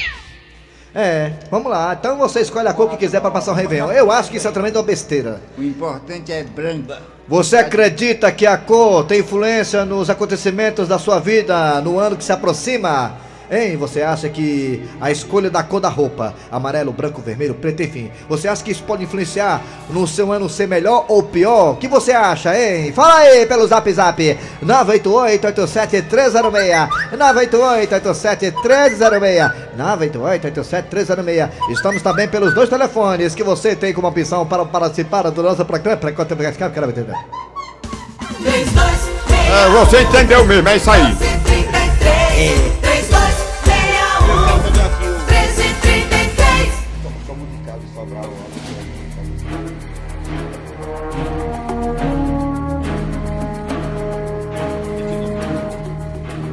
É, 0.93 1.33
vamos 1.49 1.71
lá. 1.71 1.97
Então 1.99 2.19
você 2.19 2.41
escolhe 2.41 2.67
a 2.67 2.73
cor 2.75 2.91
que 2.91 2.97
quiser 2.97 3.21
para 3.21 3.31
passar 3.31 3.53
o 3.53 3.55
Réveillon. 3.55 3.93
Eu 3.93 4.11
acho 4.11 4.31
que 4.31 4.37
isso 4.37 4.49
é 4.49 4.50
tremenda 4.50 4.81
uma 4.81 4.85
besteira. 4.85 5.41
O 5.57 5.62
importante 5.62 6.33
é 6.33 6.43
branco. 6.43 6.93
Você 7.29 7.57
acredita 7.57 8.33
que 8.33 8.45
a 8.45 8.59
cor 8.59 9.05
tem 9.05 9.21
influência 9.21 9.85
nos 9.85 10.11
acontecimentos 10.11 10.89
da 10.89 10.99
sua 10.99 11.21
vida 11.21 11.81
no 11.81 12.00
ano 12.00 12.17
que 12.17 12.25
se 12.25 12.33
aproxima? 12.33 13.17
Hein, 13.50 13.76
você 13.76 14.02
acha 14.02 14.28
que 14.28 14.88
a 15.00 15.11
escolha 15.11 15.50
da 15.50 15.61
cor 15.62 15.80
da 15.80 15.88
roupa, 15.88 16.35
amarelo, 16.52 16.92
branco, 16.92 17.21
vermelho, 17.21 17.54
preto, 17.54 17.83
enfim, 17.83 18.09
você 18.28 18.47
acha 18.47 18.62
que 18.62 18.71
isso 18.71 18.85
pode 18.85 19.02
influenciar 19.02 19.61
no 19.88 20.07
seu 20.07 20.30
ano 20.33 20.49
ser 20.49 20.69
melhor 20.69 21.04
ou 21.09 21.23
pior? 21.25 21.73
O 21.73 21.76
que 21.76 21.88
você 21.88 22.12
acha, 22.12 22.57
hein? 22.57 22.92
Fala 22.92 23.16
aí 23.16 23.45
pelo 23.47 23.66
zap 23.66 23.92
zap 23.92 24.38
988-87-306 24.64 26.88
988-87-306 27.16 29.52
988-87-306 29.76 31.50
Estamos 31.71 32.02
também 32.02 32.28
pelos 32.28 32.54
dois 32.54 32.69
telefones 32.69 33.35
que 33.35 33.42
você 33.42 33.75
tem 33.75 33.92
como 33.92 34.07
opção 34.07 34.47
para 34.47 34.64
participar 34.64 35.28
do 35.30 35.42
nosso 35.42 35.64
programa. 35.64 35.99
Quero 36.00 36.90
entender. 36.90 37.14
3, 38.42 38.73
2, 38.73 38.87
É, 39.50 39.69
você 39.85 40.02
entendeu 40.02 40.45
mesmo, 40.45 40.69
é 40.69 40.76
isso 40.76 40.90
aí. 40.90 41.16
33, 41.16 42.89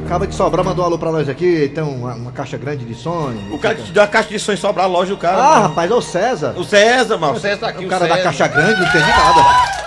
Acaba 0.08 0.26
de 0.26 0.34
sobrar, 0.34 0.64
mandou 0.64 0.82
um 0.82 0.88
alô 0.88 0.98
pra 0.98 1.12
nós 1.12 1.28
aqui. 1.28 1.70
Tem 1.74 1.84
uma, 1.84 2.14
uma 2.14 2.32
caixa 2.32 2.56
grande 2.56 2.82
de 2.82 2.94
som. 2.94 3.30
O 3.52 3.58
cara 3.58 3.74
que 3.74 3.82
te 3.82 3.92
deu 3.92 4.02
a 4.02 4.06
caixa 4.06 4.30
de 4.30 4.36
em 4.36 4.56
sobrar 4.56 4.86
a 4.86 4.88
loja, 4.88 5.12
o 5.12 5.18
cara. 5.18 5.36
Ah, 5.36 5.54
mano. 5.56 5.68
rapaz, 5.68 5.90
é 5.90 5.94
o 5.94 6.00
César. 6.00 6.54
O 6.56 6.64
César, 6.64 7.18
mano. 7.18 7.34
O 7.34 7.38
César 7.38 7.58
tá 7.58 7.68
aqui, 7.68 7.84
O 7.84 7.88
cara 7.90 8.06
da 8.06 8.16
caixa 8.16 8.48
grande, 8.48 8.80
não 8.80 8.88
entendi 8.88 9.06
nada. 9.06 9.40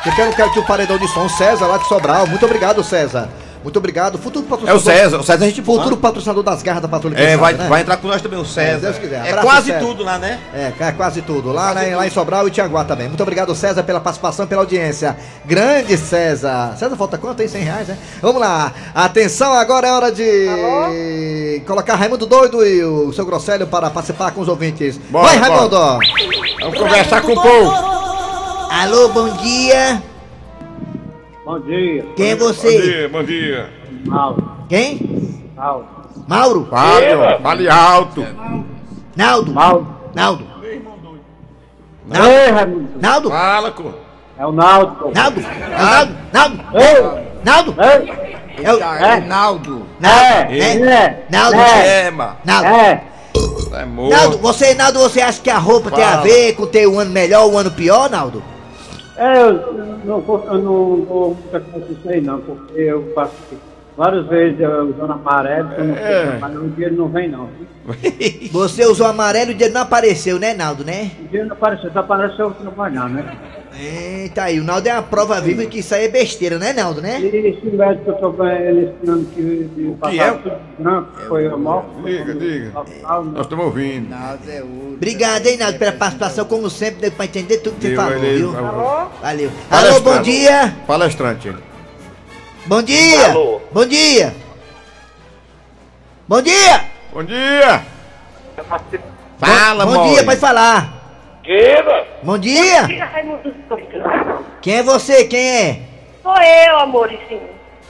Eu 0.05 0.11
quero, 0.13 0.31
quero 0.35 0.51
que 0.53 0.59
o 0.59 0.63
paredão 0.63 0.99
de 0.99 1.07
som, 1.07 1.27
César, 1.27 1.65
lá 1.65 1.79
de 1.79 1.87
Sobral. 1.87 2.27
Muito 2.27 2.45
obrigado, 2.45 2.83
César. 2.83 3.29
Muito 3.63 3.77
obrigado. 3.77 4.17
Futuro 4.17 4.45
É 4.45 4.49
patrocinador. 4.49 4.81
o 4.81 4.83
César, 4.83 5.17
o 5.19 5.23
César 5.23 5.43
a 5.43 5.47
gente 5.47 5.61
Futuro 5.61 5.97
patrocinador 5.97 6.43
das 6.43 6.63
garras 6.63 6.81
da 6.81 6.87
patrulha. 6.87 7.17
É, 7.17 7.37
vai, 7.37 7.53
né? 7.53 7.67
vai 7.67 7.81
entrar 7.81 7.97
com 7.97 8.07
nós 8.07 8.21
também 8.21 8.39
o 8.39 8.45
César. 8.45 8.79
Deus 8.79 8.97
quiser. 8.97 9.25
É 9.25 9.33
quase 9.33 9.67
César. 9.67 9.85
tudo 9.85 10.03
lá, 10.03 10.17
né? 10.17 10.39
É, 10.53 10.73
é 10.79 10.91
quase 10.91 11.21
tudo. 11.21 11.51
Lá, 11.51 11.73
né, 11.73 11.95
lá 11.95 12.05
em 12.05 12.09
Sobral 12.09 12.47
e 12.47 12.51
Tianguá 12.51 12.83
também. 12.83 13.07
Muito 13.07 13.21
obrigado, 13.21 13.53
César, 13.55 13.83
pela 13.83 13.99
participação, 13.99 14.47
pela 14.47 14.61
audiência. 14.61 15.15
Grande 15.45 15.97
César. 15.97 16.75
César, 16.77 16.95
falta 16.95 17.17
quanto 17.17 17.41
aí? 17.41 17.49
100 17.49 17.63
reais, 17.63 17.87
né? 17.87 17.97
Vamos 18.21 18.41
lá. 18.41 18.73
Atenção, 18.93 19.53
agora 19.53 19.87
é 19.87 19.91
hora 19.91 20.11
de 20.11 21.61
colocar 21.65 21.95
Raimundo 21.95 22.25
Doido 22.25 22.65
e 22.65 22.83
o 22.83 23.13
seu 23.13 23.25
Grosselho 23.25 23.67
para 23.67 23.89
participar 23.89 24.31
com 24.31 24.41
os 24.41 24.47
ouvintes. 24.47 24.97
Bora, 25.09 25.27
Vai, 25.27 25.37
Raimundo! 25.37 25.77
Vamos 26.59 26.79
conversar 26.79 27.21
com 27.21 27.33
o 27.33 27.41
povo. 27.41 27.71
Alô, 28.71 29.09
bom 29.09 29.29
dia. 29.37 30.10
Bom 31.45 31.59
dia, 31.61 32.05
Quem 32.15 32.31
é 32.31 32.35
Bom 32.35 32.45
você? 32.45 32.81
dia, 32.81 33.09
bom 33.09 33.23
dia. 33.23 33.69
Mauro. 34.05 34.51
Quem? 34.69 35.43
Mauro. 35.55 35.87
Mauro? 36.27 36.67
Fale, 36.69 37.39
fale 37.41 37.69
alto. 37.69 38.25
Naldo? 39.15 39.53
Mauro. 39.53 39.87
Naldo? 40.13 40.45
Ei, 42.13 42.51
Raimundo. 42.51 42.89
Naldo? 43.01 43.29
Fala, 43.29 43.71
co. 43.71 43.93
É 44.37 44.45
o 44.45 44.51
Naldo. 44.51 45.11
Naldo? 45.13 45.41
É 45.41 45.81
o 45.81 45.85
Naldo? 45.87 46.15
Naldo? 46.33 46.63
Ei, 46.73 47.27
Naldo? 47.43 47.75
ei. 47.81 48.31
É 48.63 48.73
o... 48.73 48.77
É, 48.79 49.19
Naldo. 49.21 49.87
Naldo? 49.99 50.51
É, 50.51 50.57
É? 50.59 50.77
é, 50.77 51.25
Naldo? 51.31 51.55
é, 51.59 52.05
É, 52.05 52.11
mano. 52.11 52.37
Naldo? 52.45 52.67
é. 52.67 53.03
É 53.73 53.85
morto. 53.85 54.11
Naldo, 54.11 54.37
você, 54.39 54.73
Naldo, 54.75 54.99
você 54.99 55.21
acha 55.21 55.41
que 55.41 55.49
a 55.49 55.57
roupa 55.57 55.89
tem 55.91 56.03
a 56.03 56.17
ver 56.17 56.53
com 56.55 56.67
ter 56.67 56.87
um 56.87 56.99
ano 56.99 57.09
melhor 57.11 57.45
ou 57.45 57.53
um 57.53 57.57
ano 57.57 57.71
pior, 57.71 58.09
Naldo? 58.09 58.43
É, 59.21 59.39
eu 59.39 59.99
não 60.03 60.19
vou, 60.19 60.43
eu 60.47 60.57
não 60.57 61.05
vou 61.05 61.37
coisa 61.51 61.87
disso 61.87 62.09
aí 62.09 62.19
não, 62.21 62.39
porque 62.41 62.79
eu 62.81 63.03
passo 63.13 63.35
várias 63.95 64.25
vezes 64.25 64.59
eu 64.59 64.89
usando 64.89 65.11
amarelo, 65.13 65.71
eu 65.73 65.83
não 65.83 65.95
É. 65.95 66.31
sei, 66.31 66.39
mas 66.39 66.55
o 66.55 66.67
dinheiro 66.69 66.95
não 66.95 67.07
vem 67.07 67.27
não. 67.29 67.47
Você 68.51 68.83
usou 68.83 69.05
amarelo 69.05 69.51
e 69.51 69.53
o 69.53 69.55
dinheiro 69.55 69.75
não 69.75 69.81
apareceu, 69.81 70.39
né, 70.39 70.55
Naldo, 70.55 70.83
né? 70.83 71.11
O 71.19 71.27
dinheiro 71.27 71.49
não 71.49 71.55
apareceu, 71.55 71.91
só 71.91 71.99
apareceu 71.99 72.45
eu 72.47 72.51
trabalhar, 72.51 73.07
né? 73.09 73.37
É, 73.73 74.29
tá 74.35 74.45
aí, 74.45 74.59
o 74.59 74.63
Naldo 74.63 74.89
é 74.89 74.93
uma 74.93 75.01
prova 75.01 75.39
viva 75.39 75.65
que 75.65 75.79
isso 75.79 75.95
aí 75.95 76.05
é 76.05 76.09
besteira, 76.09 76.59
né, 76.59 76.73
Naldo, 76.73 77.01
né? 77.01 77.21
E 77.21 77.27
esse 77.27 77.65
médico 77.65 78.03
que 78.03 78.09
eu 78.09 78.15
tô 78.15 78.43
ano 78.43 79.25
que 79.33 79.41
de 79.41 79.95
que 80.09 80.19
é? 80.19 80.31
tudo 80.31 80.51
branco, 80.77 81.21
foi 81.27 81.47
a 81.47 81.55
maior. 81.55 81.85
Diga, 82.03 82.33
diga. 82.33 82.71
Nós 82.73 83.41
estamos 83.41 83.65
ouvindo. 83.65 84.09
Naldo 84.09 84.51
é 84.51 84.61
ouro. 84.61 84.93
Obrigado, 84.95 85.47
hein, 85.47 85.57
Naldo, 85.57 85.79
pela 85.79 85.93
participação, 85.93 86.45
como 86.45 86.69
sempre, 86.69 87.01
deu 87.01 87.11
pra 87.11 87.25
entender 87.25 87.57
tudo 87.59 87.77
que 87.77 87.87
você 87.87 87.95
falou, 87.95 88.19
viu? 88.19 88.57
Alô? 88.57 89.09
Valeu. 89.21 89.51
Alô, 89.69 89.99
bom 90.01 90.21
dia! 90.21 90.75
Palestrante. 90.85 91.55
Bom 92.65 92.83
dia! 92.83 93.33
Bom 93.71 93.85
dia! 93.85 94.35
Bom 96.27 96.41
dia! 96.41 96.85
Bom 97.13 97.23
dia. 97.23 97.83
Fala, 99.39 99.85
Bom 99.85 100.09
dia, 100.09 100.23
pode 100.23 100.39
falar! 100.39 101.00
Bom 102.23 102.37
dia! 102.37 102.81
Raimundo 103.11 103.51
Doido. 103.67 104.45
Quem 104.61 104.75
é 104.75 104.83
você? 104.83 105.25
Quem 105.25 105.39
é? 105.39 105.79
Sou 106.21 106.35
eu, 106.39 106.77
amorzinho. 106.77 107.41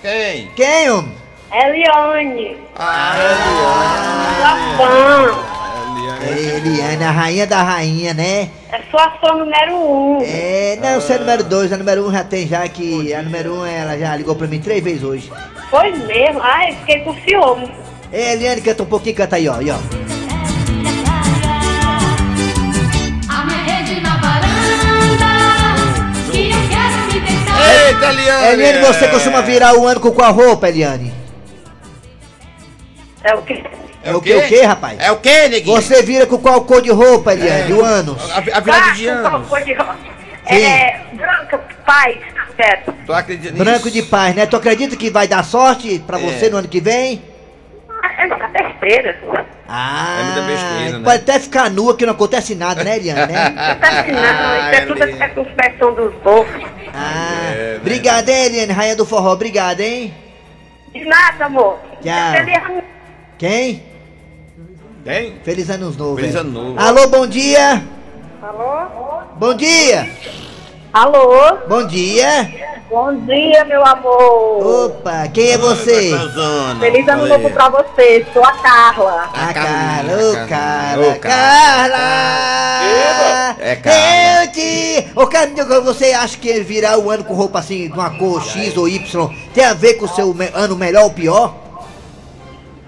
Quem? 0.01 0.48
Quem, 0.55 0.89
homem? 0.89 1.13
Eliane. 1.51 2.58
Ah, 2.77 3.13
Sua 4.38 4.88
fã. 4.88 5.51
É 6.25 6.58
Eliane, 6.58 7.03
a 7.03 7.12
rainha 7.12 7.46
da 7.46 7.62
rainha, 7.62 8.13
né? 8.13 8.50
É 8.72 8.81
sua 8.89 9.12
fã 9.20 9.34
número 9.34 9.75
um. 9.75 10.20
É, 10.22 10.77
não, 10.81 11.01
você 11.01 11.13
é 11.13 11.20
número 11.20 11.43
2, 11.43 11.74
a 11.74 11.77
número 11.77 12.05
1 12.05 12.08
um 12.08 12.12
já 12.13 12.24
tem 12.24 12.48
já 12.48 12.65
que. 12.70 13.13
A 13.13 13.22
número 13.22 13.53
1 13.53 13.60
um, 13.60 13.65
ela 13.65 13.98
já 13.98 14.15
ligou 14.15 14.36
pra 14.36 14.48
mim 14.48 14.62
três 14.62 14.81
vezes 14.81 15.03
hoje. 15.03 15.29
Foi 15.70 15.91
mesmo. 15.91 16.39
Ai, 16.41 16.74
fiquei 16.77 17.01
com 17.01 17.13
ciúme. 17.15 17.70
É, 18.13 18.31
Eliane, 18.34 18.62
canta 18.62 18.84
um 18.84 18.86
pouquinho, 18.86 19.15
canta 19.15 19.36
aí, 19.36 19.50
ó, 19.50 19.55
aí, 19.55 19.70
ó. 19.70 20.11
Eita, 27.92 28.10
Eliane! 28.10 28.48
Eliane, 28.54 28.86
você 28.86 29.08
costuma 29.10 29.42
virar 29.42 29.76
o 29.76 29.86
ano 29.86 30.00
com 30.00 30.12
qual 30.12 30.34
roupa, 30.34 30.70
Eliane? 30.70 31.14
É 33.24 33.34
o 33.36 33.42
quê? 33.42 33.64
É 34.04 34.16
o 34.16 34.22
que, 34.22 34.34
o 34.34 34.48
que, 34.48 34.62
rapaz? 34.62 35.00
É 35.00 35.12
o 35.12 35.18
quê, 35.18 35.48
neguinho? 35.48 35.80
Você 35.80 36.02
vira 36.02 36.26
com 36.26 36.38
qual 36.38 36.62
cor 36.62 36.82
de 36.82 36.90
roupa, 36.90 37.34
Eliane, 37.34 37.74
o 37.74 37.84
ano? 37.84 38.18
A, 38.34 38.38
a 38.38 38.60
virada 38.60 38.92
de 38.94 39.10
Ah, 39.10 39.20
qual 39.22 39.42
cor 39.42 39.62
de 39.64 39.74
roupa? 39.74 39.96
Sim. 40.48 40.64
É 40.64 41.02
branca, 41.14 41.58
paz, 41.86 42.18
certo. 42.56 42.94
Tu 43.06 43.14
acredita 43.14 43.52
nisso? 43.52 43.64
Branco 43.64 43.92
de 43.92 44.02
paz, 44.02 44.36
né? 44.36 44.46
Tu 44.46 44.56
acredita 44.56 44.96
que 44.96 45.10
vai 45.10 45.28
dar 45.28 45.44
sorte 45.44 46.00
pra 46.06 46.18
você 46.18 46.50
no 46.50 46.58
ano 46.58 46.68
que 46.68 46.80
vem? 46.80 47.22
Essa 48.03 48.48
besteira. 48.48 49.17
Ah, 49.67 50.17
É 50.20 50.24
muita 50.24 50.41
besteira, 50.41 50.98
né? 51.00 51.03
pode 51.03 51.17
até 51.24 51.39
ficar 51.39 51.70
nua 51.70 51.96
que 51.96 52.05
não 52.05 52.13
acontece 52.13 52.55
nada, 52.55 52.84
né, 52.84 52.98
Eliane, 52.98 53.31
né? 53.31 53.50
Tá 53.79 53.88
assinando, 54.00 54.55
isso 54.65 54.75
é 54.75 54.81
tudo 54.86 55.03
Eliane. 55.03 55.24
é 55.24 55.27
confessão 55.29 55.93
dos 55.96 56.13
bofos. 56.24 56.63
Ah, 56.93 57.51
É, 57.53 57.74
né? 57.74 57.77
obrigado, 57.79 58.29
hein, 58.29 58.46
Eliane, 58.46 58.74
rainha 58.74 58.96
do 58.96 59.05
forró, 59.05 59.31
obrigado, 59.34 59.79
hein? 59.81 60.13
De 60.93 61.05
nada, 61.05 61.46
amor. 61.46 61.79
Tchau. 62.03 62.81
Quem? 63.38 63.84
Quem? 65.03 65.39
Feliz 65.43 65.70
anos 65.70 65.96
novo. 65.98 66.15
Feliz 66.17 66.36
é. 66.36 66.39
ano 66.39 66.51
novo. 66.51 66.79
Alô, 66.79 67.08
bom 67.08 67.25
dia. 67.25 67.81
Alô? 68.41 69.22
Bom 69.38 69.53
dia. 69.55 70.10
Alô? 70.93 71.58
Bom 71.67 71.88
dia. 71.88 72.51
Bom 72.92 73.16
dia, 73.26 73.64
meu 73.64 73.86
amor. 73.88 74.88
Opa, 74.88 75.26
quem 75.34 75.52
é 75.52 75.58
você? 75.58 76.10
Zona. 76.10 76.78
Feliz 76.78 77.08
ano 77.08 77.26
novo 77.26 77.50
pra 77.50 77.70
você. 77.70 78.26
Sou 78.34 78.44
a 78.44 78.52
Carla. 78.52 79.30
A 79.34 79.54
Carlinha, 79.54 79.56
Carla, 79.56 80.28
ô. 80.28 80.48
Carla, 80.50 81.08
Ô, 81.08 81.20
Carla. 81.20 81.98
Carla! 81.98 83.56
É 83.62 83.76
Carla. 83.78 84.44
Eu 84.44 84.52
te... 84.52 85.08
Ô 85.16 85.26
Carlinha, 85.26 85.64
você 85.82 86.12
acha 86.12 86.38
que 86.38 86.60
virar 86.60 86.98
o 86.98 87.10
ano 87.10 87.24
com 87.24 87.34
roupa 87.34 87.60
assim, 87.60 87.88
de 87.88 87.94
uma 87.94 88.10
cor 88.10 88.44
X 88.44 88.76
ou 88.76 88.90
Y, 88.90 89.30
tem 89.54 89.64
a 89.64 89.74
ver 89.74 89.94
com 89.94 90.04
o 90.04 90.10
seu 90.10 90.36
ano 90.54 90.76
melhor 90.76 91.06
ou 91.06 91.12
pior? 91.12 91.61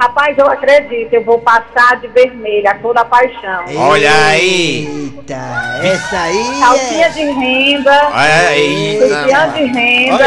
Rapaz, 0.04 0.38
eu 0.38 0.48
acredito, 0.48 1.14
eu 1.14 1.24
vou 1.24 1.40
passar 1.40 1.96
de 2.02 2.10
vermelho, 2.10 2.68
a 2.68 2.74
cor 2.76 2.94
da 2.94 3.06
paixão. 3.06 3.64
Olha 3.78 4.14
aí. 4.26 5.14
Eita, 5.16 5.80
essa 5.82 6.20
aí 6.20 6.60
Calcinha 6.60 7.06
é... 7.06 7.10
de 7.10 7.22
renda, 7.32 8.02
Olha 8.08 8.48
aí. 8.50 9.00
sutiã 9.00 9.50
de 9.54 9.64
renda, 9.64 10.26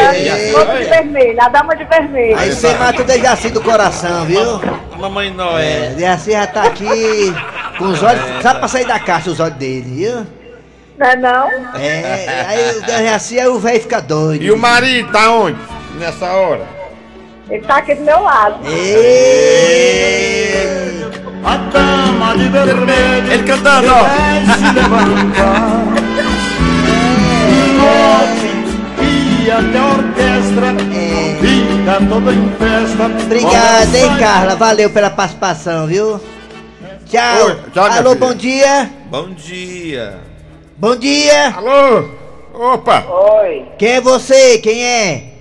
olha 0.56 0.78
de 0.78 0.84
vermelho, 0.84 1.42
a 1.42 1.48
dama 1.50 1.76
de 1.76 1.84
vermelho. 1.84 2.38
Aí 2.38 2.52
você 2.52 2.72
mata 2.72 3.02
o 3.02 3.04
Dejaci 3.04 3.50
do 3.50 3.60
coração, 3.60 4.24
viu? 4.24 4.58
Mamãe 4.98 5.28
É, 5.28 5.30
Noé. 5.32 5.88
Dejaci 5.94 6.32
já 6.32 6.46
tá 6.46 6.62
aqui 6.62 7.34
com 7.76 7.84
os 7.84 8.02
olhos... 8.02 8.22
Sabe 8.42 8.60
pra 8.60 8.68
sair 8.68 8.86
da 8.86 8.98
caixa 8.98 9.28
os 9.28 9.38
olhos 9.40 9.56
dele, 9.56 9.82
viu? 9.82 10.26
Não 10.96 11.06
é 11.06 11.16
não? 11.16 11.50
É, 11.78 12.46
aí 12.48 12.78
o 12.78 12.80
Dejaci, 12.80 13.38
aí 13.38 13.46
o 13.46 13.58
velho 13.58 13.80
fica 13.82 14.00
doido. 14.00 14.42
E 14.42 14.50
o 14.50 14.56
marido 14.56 15.12
tá 15.12 15.30
onde? 15.32 15.58
Nessa 15.98 16.32
hora? 16.32 16.62
Ele 17.48 17.62
tá 17.64 17.76
aqui 17.76 17.94
do 17.94 18.02
meu 18.04 18.22
lado. 18.22 18.58
Ei! 18.66 20.16
A 21.44 21.56
dama 21.56 22.36
de 22.36 22.48
vermelho 22.48 23.32
Ele 23.32 23.42
cantando, 23.44 23.88
ó. 23.88 24.04
se 24.56 24.72
levantar. 24.74 25.86
E 29.00 29.50
até 29.50 29.78
a 29.78 29.86
orquestra 29.86 30.66
É. 30.92 31.36
fica 31.40 31.84
terra 31.84 32.08
toda 32.08 32.32
em 32.32 32.48
festa. 32.58 33.04
Obrigado, 33.24 33.94
hein, 33.94 34.16
Carla? 34.18 34.56
Valeu 34.56 34.90
pela 34.90 35.08
participação, 35.10 35.86
viu? 35.86 36.20
Tchau. 37.08 37.46
Oi, 37.46 37.56
tchau, 37.72 37.84
Alô, 37.84 38.14
bom 38.16 38.34
dia. 38.34 38.90
Bom 39.08 39.30
dia. 39.30 40.18
Bom 40.76 40.96
dia. 40.96 41.54
Alô? 41.56 42.08
Opa! 42.72 43.04
Oi, 43.08 43.66
Quem 43.78 43.90
é 43.92 44.00
você? 44.00 44.58
Quem 44.58 44.82
é? 44.84 45.35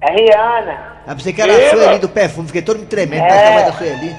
É 0.00 0.12
Rihanna. 0.12 0.98
Ah, 1.06 1.14
pensei 1.14 1.32
que 1.32 1.42
era 1.42 1.52
a 1.52 1.70
Sueli 1.70 1.98
do 1.98 2.08
perfume, 2.08 2.46
fiquei 2.46 2.62
todo 2.62 2.78
me 2.78 2.86
tremendo, 2.86 3.20
parece 3.26 3.38
que 3.38 3.44
é 3.44 3.48
a 3.48 3.62
voz 3.62 3.66
da 3.66 3.78
Sueli. 3.78 4.16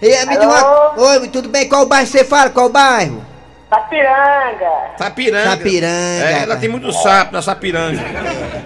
E, 0.00 0.26
me 0.26 0.38
uma... 0.38 0.94
Oi, 0.96 1.28
tudo 1.28 1.48
bem? 1.48 1.68
Qual 1.68 1.86
bairro 1.86 2.06
você 2.06 2.24
fala? 2.24 2.50
Qual 2.50 2.68
bairro? 2.68 3.24
Sapiranga. 3.68 4.70
Sapiranga. 4.96 5.50
Sapiranga. 5.50 6.24
É, 6.24 6.42
ela 6.42 6.56
tem 6.56 6.68
muito 6.68 6.90
sapo 6.92 7.32
na 7.32 7.42
Sapiranga. 7.42 8.00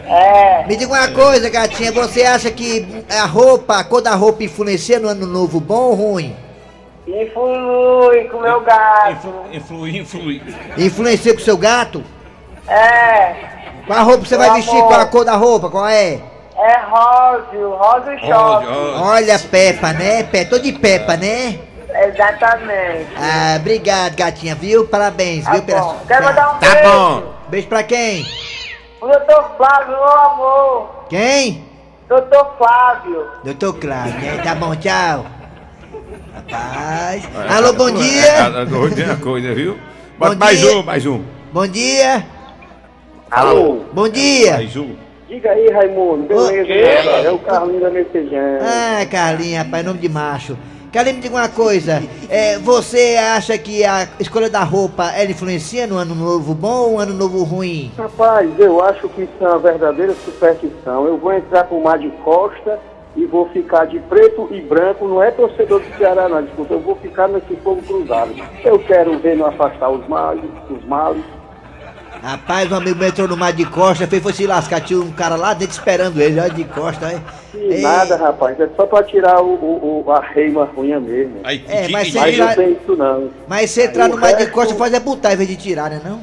É, 0.06 0.66
Me 0.66 0.76
diga 0.76 0.92
uma 0.92 1.08
coisa, 1.08 1.50
gatinha, 1.50 1.90
você 1.90 2.22
acha 2.22 2.50
que 2.50 3.04
a 3.10 3.24
roupa, 3.24 3.78
a 3.78 3.84
cor 3.84 4.00
da 4.00 4.14
roupa 4.14 4.44
influencia 4.44 5.00
no 5.00 5.08
ano 5.08 5.26
novo 5.26 5.58
bom 5.58 5.90
ou 5.90 5.94
ruim? 5.94 6.36
influi 7.06 8.24
com 8.30 8.40
meu 8.40 8.60
gato. 8.60 9.28
Influi, 9.52 9.98
influi. 9.98 10.42
Influencia 10.78 11.34
com 11.34 11.40
o 11.40 11.44
seu 11.44 11.56
gato? 11.56 12.04
É, 12.68 13.34
Qual 13.86 13.98
a 13.98 14.02
roupa 14.02 14.24
você 14.24 14.36
vai 14.36 14.50
vestir? 14.54 14.70
amor. 14.76 14.88
Qual 14.88 15.00
a 15.00 15.06
cor 15.06 15.24
da 15.24 15.36
roupa? 15.36 15.70
Qual 15.70 15.86
é? 15.86 16.20
é 16.56 16.78
Rósio, 16.88 17.70
Rósio 17.74 18.18
Shopping. 18.20 18.66
Olha, 19.02 19.38
Peppa, 19.38 19.92
né? 19.92 20.22
Pe... 20.24 20.44
Tô 20.44 20.58
de 20.58 20.72
Peppa, 20.72 21.16
né? 21.16 21.58
Exatamente. 21.90 23.08
Ah, 23.18 23.56
obrigado, 23.58 24.14
gatinha, 24.16 24.54
viu? 24.54 24.86
Parabéns, 24.86 25.44
Tá 25.44 25.52
viu? 25.52 25.62
Pela... 25.64 25.80
bom. 25.80 25.96
Quero 26.06 26.24
mandar 26.24 26.54
um 26.54 26.58
Tá 26.58 26.74
beijo. 26.74 26.90
bom. 26.90 27.22
Beijo 27.48 27.66
pra 27.68 27.82
quem? 27.82 28.24
O 29.00 29.06
doutor 29.08 29.50
Flávio, 29.56 29.88
meu 29.88 30.04
amor. 30.20 30.90
Quem? 31.10 31.64
Doutor 32.08 32.54
Flávio. 32.56 33.26
Doutor 33.44 33.74
Cláudio, 33.74 34.12
né? 34.20 34.40
Tá 34.44 34.54
bom, 34.54 34.74
tchau. 34.76 35.26
Rapaz. 36.34 37.28
Alô, 37.56 37.72
bom 37.72 37.90
dia. 37.90 38.64
Vou 38.68 38.88
dizer 38.88 39.04
uma 39.06 39.16
coisa, 39.16 39.54
viu? 39.54 39.74
Bom 40.18 40.26
Bota 40.28 40.36
mais 40.36 40.58
dia. 40.58 40.76
um, 40.76 40.82
mais 40.82 41.06
um. 41.06 41.22
Bom 41.52 41.66
dia. 41.66 42.24
Alô? 43.32 43.78
Bom 43.94 44.10
dia. 44.10 44.52
Mais 44.52 44.76
um. 44.76 44.90
Diga 45.26 45.52
aí, 45.52 45.66
Raimundo, 45.70 46.24
beleza? 46.24 46.70
É 46.70 47.30
o 47.30 47.38
Carlinho 47.38 47.80
da 47.80 47.88
Messejana. 47.88 48.58
Ah, 48.60 49.06
Carlinha, 49.10 49.62
rapaz, 49.62 49.82
nome 49.86 50.00
de 50.00 50.08
macho. 50.10 50.54
Carlinha, 50.92 51.14
me 51.14 51.22
diga 51.22 51.36
uma 51.36 51.48
coisa. 51.48 52.02
É, 52.28 52.58
você 52.58 53.16
acha 53.16 53.56
que 53.56 53.86
a 53.86 54.06
escolha 54.20 54.50
da 54.50 54.62
roupa 54.62 55.12
ela 55.12 55.30
influencia 55.30 55.86
no 55.86 55.96
ano 55.96 56.14
novo 56.14 56.52
bom 56.52 56.82
ou 56.82 56.92
um 56.92 56.98
ano 56.98 57.14
novo 57.14 57.42
ruim? 57.42 57.90
Rapaz, 57.96 58.50
eu 58.58 58.84
acho 58.84 59.08
que 59.08 59.22
isso 59.22 59.32
é 59.40 59.48
uma 59.48 59.58
verdadeira 59.58 60.12
superstição. 60.12 61.06
Eu 61.06 61.16
vou 61.16 61.32
entrar 61.32 61.64
com 61.64 61.76
o 61.76 61.84
mar 61.84 61.98
de 61.98 62.10
costa 62.22 62.78
e 63.16 63.24
vou 63.24 63.48
ficar 63.48 63.86
de 63.86 63.98
preto 63.98 64.46
e 64.50 64.60
branco. 64.60 65.08
Não 65.08 65.22
é 65.22 65.30
torcedor 65.30 65.80
do 65.80 65.96
Ceará, 65.96 66.28
não, 66.28 66.42
desculpa. 66.42 66.74
Eu 66.74 66.80
vou 66.80 66.96
ficar 66.96 67.28
nesse 67.28 67.56
fogo 67.64 67.80
cruzado. 67.80 68.34
Eu 68.62 68.78
quero 68.80 69.18
ver 69.20 69.38
não 69.38 69.46
afastar 69.46 69.88
os 69.88 70.06
males, 70.06 70.44
os 70.68 70.84
males. 70.84 71.24
Rapaz, 72.22 72.70
um 72.70 72.76
amigo 72.76 72.96
meu 72.98 73.08
entrou 73.08 73.26
no 73.26 73.36
mar 73.36 73.52
de 73.52 73.64
costa, 73.66 74.06
fez 74.06 74.22
foi 74.22 74.32
se 74.32 74.46
lascar, 74.46 74.80
tinha 74.80 75.00
um 75.00 75.10
cara 75.10 75.34
lá 75.34 75.54
dentro 75.54 75.72
esperando 75.76 76.20
ele, 76.20 76.38
olha 76.38 76.50
de 76.50 76.62
costa, 76.64 77.06
aí. 77.08 77.20
E 77.52 77.80
nada, 77.82 78.16
rapaz. 78.16 78.58
É 78.60 78.68
só 78.76 78.86
pra 78.86 79.02
tirar 79.02 79.40
o, 79.42 79.54
o, 79.54 80.04
o- 80.06 80.12
a 80.12 80.20
reima 80.20 80.64
ruim 80.76 80.96
mesmo. 81.00 81.40
Aí, 81.42 81.64
É, 81.68 81.88
mas 81.88 82.12
você 82.12 82.18
Mas 82.38 82.54
tem 82.54 82.72
isso 82.74 82.94
não. 82.96 83.28
Mas 83.48 83.70
se 83.72 83.82
entrar 83.82 84.08
no 84.08 84.16
mar 84.16 84.32
de 84.34 84.38
resto- 84.44 84.52
costa, 84.52 84.74
faz 84.76 84.94
é 84.94 85.00
botar 85.00 85.32
em 85.32 85.36
vez 85.36 85.48
de 85.48 85.56
tirar, 85.56 85.90
né 85.90 86.00
não? 86.04 86.20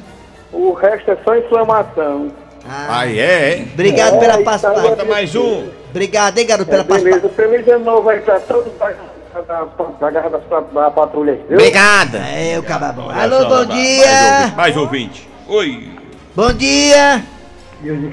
O 0.52 0.72
resto 0.72 1.10
é 1.10 1.18
só 1.22 1.36
inflamação. 1.36 2.28
Ah, 2.66 3.00
Aí 3.00 3.18
é, 3.20 3.58
é. 3.58 3.64
obrigado 3.72 4.16
É, 4.16 4.18
pela 4.18 4.32
participação. 4.42 4.76
aí. 4.76 4.88
Bota 4.90 5.04
mais 5.04 5.34
um. 5.36 5.68
Obrigado, 5.90 6.38
hein, 6.38 6.46
garoto, 6.46 6.70
pela 6.70 6.82
É, 6.82 6.84
beleza. 6.84 7.20
participação. 7.20 7.50
Feliz 7.50 7.68
ano 7.68 7.84
novo 7.84 8.08
aí 8.08 8.20
pra 8.20 8.40
todos 8.40 8.72
da, 8.78 9.40
da, 9.42 9.66
da 10.00 10.10
garra 10.10 10.30
da, 10.30 10.60
da 10.60 10.90
patrulha. 10.90 11.34
Viu? 11.46 11.58
Obrigada. 11.58 12.18
É, 12.18 12.58
o 12.58 12.62
cababão. 12.62 13.10
Alô, 13.10 13.46
bom 13.48 13.64
dia. 13.66 14.52
Mais 14.56 14.74
ouvinte. 14.76 15.28
Oi. 15.52 15.88
Bom 16.36 16.52
dia. 16.52 17.24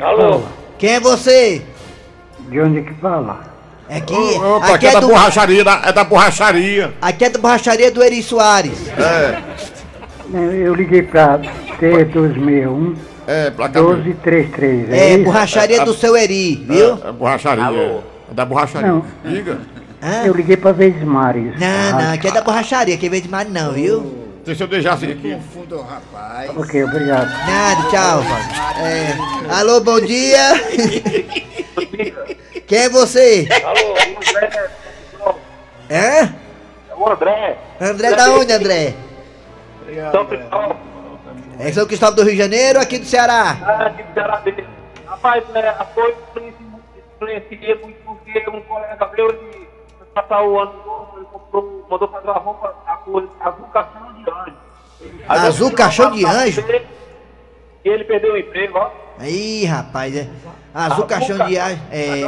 Alô? 0.02 0.41
Quem 0.80 0.95
é 0.95 1.00
você? 1.00 1.62
De 2.50 2.60
onde 2.60 2.82
que 2.82 2.95
fala? 2.95 3.41
Aqui, 3.88 4.12
Opa, 4.15 4.65
aqui, 4.65 4.73
aqui 4.73 4.86
é 4.88 4.89
é 4.89 4.93
da 4.93 5.00
do, 5.02 5.08
borracharia, 5.08 5.63
da- 5.63 5.82
é 5.86 5.93
da 5.93 6.04
borracharia. 6.04 6.93
aqui 7.00 7.26
é 7.26 7.30
da 7.30 7.38
borracharia 7.39 7.91
do 7.91 8.04
Eri 8.04 8.23
Soares. 8.23 8.89
É, 8.97 9.39
Eu 10.34 10.73
liguei 10.73 11.04
pra 11.04 11.38
T261 11.80 12.95
é, 13.28 13.52
placa 13.52 13.84
1233. 13.84 14.89
É, 14.91 15.13
isso? 15.13 15.23
borracharia 15.23 15.86
do 15.86 15.93
seu 15.93 16.17
Eri, 16.17 16.56
viu? 16.67 16.97
É, 17.06 17.10
é 17.10 17.12
borracharia. 17.12 17.63
É, 17.63 18.00
é 18.32 18.34
da 18.34 18.45
borracharia. 18.45 18.88
Não. 18.88 19.06
Diga. 19.23 19.60
Hã? 20.02 20.23
Eu 20.26 20.34
liguei 20.34 20.58
pra 20.58 20.71
Vesmares. 20.71 21.54
Não, 21.60 22.02
não, 22.02 22.13
aqui 22.13 22.30
é 22.30 22.32
da 22.32 22.41
borracharia, 22.41 22.97
que 22.97 23.08
vem 23.08 23.21
de 23.21 23.30
mais 23.30 23.47
não, 23.47 23.73
viu? 23.73 24.26
Deixa 24.47 24.63
eu 24.63 24.67
deixar 24.69 24.93
assim 24.93 25.12
aqui. 25.12 25.33
Confundo 25.33 25.79
o 25.79 25.81
rapaz. 25.81 26.49
Ok, 26.55 26.81
obrigado. 26.86 27.27
Nada, 27.27 27.89
tchau. 27.89 28.21
É, 28.81 29.53
alô, 29.53 29.81
bom 29.81 29.99
dia. 29.99 30.39
Quem 32.65 32.79
é 32.79 32.88
você? 32.88 33.45
Alô, 33.62 33.91
André. 33.91 34.69
Hã? 35.91 36.33
É 36.89 36.95
o 36.95 37.10
André. 37.10 37.57
André 37.81 38.15
da 38.15 38.31
onde, 38.31 38.53
André? 38.53 38.93
São 40.13 40.25
Cristóvão. 40.25 40.77
É 41.60 41.71
São 41.73 41.86
Cristóvão 41.86 42.15
do 42.15 42.23
Rio 42.23 42.31
de 42.31 42.38
Janeiro 42.38 42.79
ou 42.79 42.83
aqui 42.83 42.99
do 42.99 43.05
Ceará? 43.05 43.57
Ah, 43.62 43.89
de 43.89 44.13
Ceará 44.13 44.38
dele. 44.38 44.65
Rapaz, 45.07 45.43
é, 45.55 45.67
a 45.67 45.86
coisa 45.93 46.17
influencia 46.38 47.75
muito 47.83 47.97
porque 48.05 48.49
um 48.49 48.62
colega 48.62 49.12
meu, 49.13 49.27
foi 49.27 49.66
passar 50.21 50.43
o 50.43 50.60
ano 50.60 50.73
novo, 50.84 51.17
ele 51.17 51.25
comprou, 51.25 51.86
mandou 51.89 52.08
fazer 52.08 52.27
uma 52.27 52.39
roupa, 52.39 52.73
a 52.88 52.95
cor 52.97 53.30
azul 53.39 53.67
caixão 53.67 54.13
de 54.13 54.30
anjo. 54.32 54.58
Aí 55.30 55.39
Azul 55.39 55.71
caixão 55.71 56.12
de 56.12 56.25
anjo? 56.25 56.62
ele, 56.62 56.88
E 57.86 57.89
ele 57.89 58.03
perdeu 58.03 58.34
o 58.34 58.38
emprego, 58.38 58.77
ó. 58.80 58.89
Ih, 59.23 59.65
rapaz, 59.65 60.15
é. 60.15 60.27
Azul 60.73 60.93
Azul 60.93 61.06
caixão 61.06 61.47
de 61.47 61.60
ar. 61.60 61.71
É. 61.91 62.21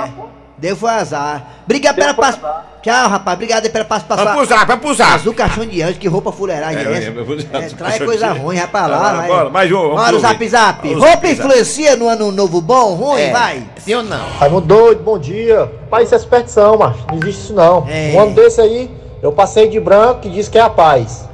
Deu 0.59 0.75
foi 0.75 0.89
azar. 0.89 1.43
Obrigado 1.65 1.95
Deu 1.95 2.13
pela 2.13 2.27
azar. 2.27 2.65
Tchau, 2.81 3.09
rapaz. 3.09 3.35
Obrigado 3.35 3.63
aí 3.65 3.69
pela 3.69 3.83
Vamos 3.85 4.03
participação. 4.03 4.35
pro 4.37 4.45
zap, 4.45 4.65
vamos 4.67 4.85
pro 4.85 4.93
zap. 4.93 5.13
Azul 5.13 5.33
caixão 5.33 5.65
de 5.65 5.81
anjo, 5.81 5.99
que 5.99 6.07
roupa 6.07 6.31
fuleiragem 6.31 6.79
é, 6.79 6.83
É, 6.93 6.97
essa? 6.97 7.07
eu 7.11 7.25
vou 7.25 7.35
usar 7.35 7.47
É, 7.57 7.69
traz 7.69 7.97
coisa 7.99 8.31
ruim, 8.33 8.57
pra 8.67 8.87
lá, 8.87 8.97
Bora, 8.99 9.17
vai. 9.17 9.27
bora, 9.27 9.49
mais 9.49 9.71
um, 9.71 9.75
vamos 9.81 9.95
Bora 10.01 10.15
o 10.15 10.19
zap 10.19 10.47
zap. 10.49 10.87
Vamos 10.87 11.03
Roupa 11.03 11.15
zap, 11.27 11.27
zap. 11.35 11.39
influencia 11.47 11.95
no 11.97 12.07
ano 12.07 12.31
novo 12.31 12.61
bom, 12.61 12.93
ruim, 12.95 13.21
É. 13.21 13.31
vai. 13.31 13.63
Sim 13.77 13.95
ou 13.95 14.03
não? 14.03 14.29
Raimundo 14.39 14.65
doido, 14.67 15.01
bom 15.03 15.17
dia. 15.17 15.71
Pai, 15.89 16.03
isso 16.03 16.15
é 16.15 16.19
superstição, 16.19 16.77
macho. 16.77 16.99
Não 17.09 17.17
existe 17.19 17.43
isso 17.43 17.53
não. 17.53 17.85
É. 17.89 18.11
Um 18.15 18.19
ano 18.21 18.31
desse 18.35 18.59
aí, 18.61 18.89
eu 19.21 19.31
passei 19.31 19.67
de 19.69 19.79
branco 19.79 20.21
e 20.27 20.29
disse 20.29 20.49
que 20.49 20.57
é 20.57 20.61
a 20.61 20.69
paz. 20.69 21.27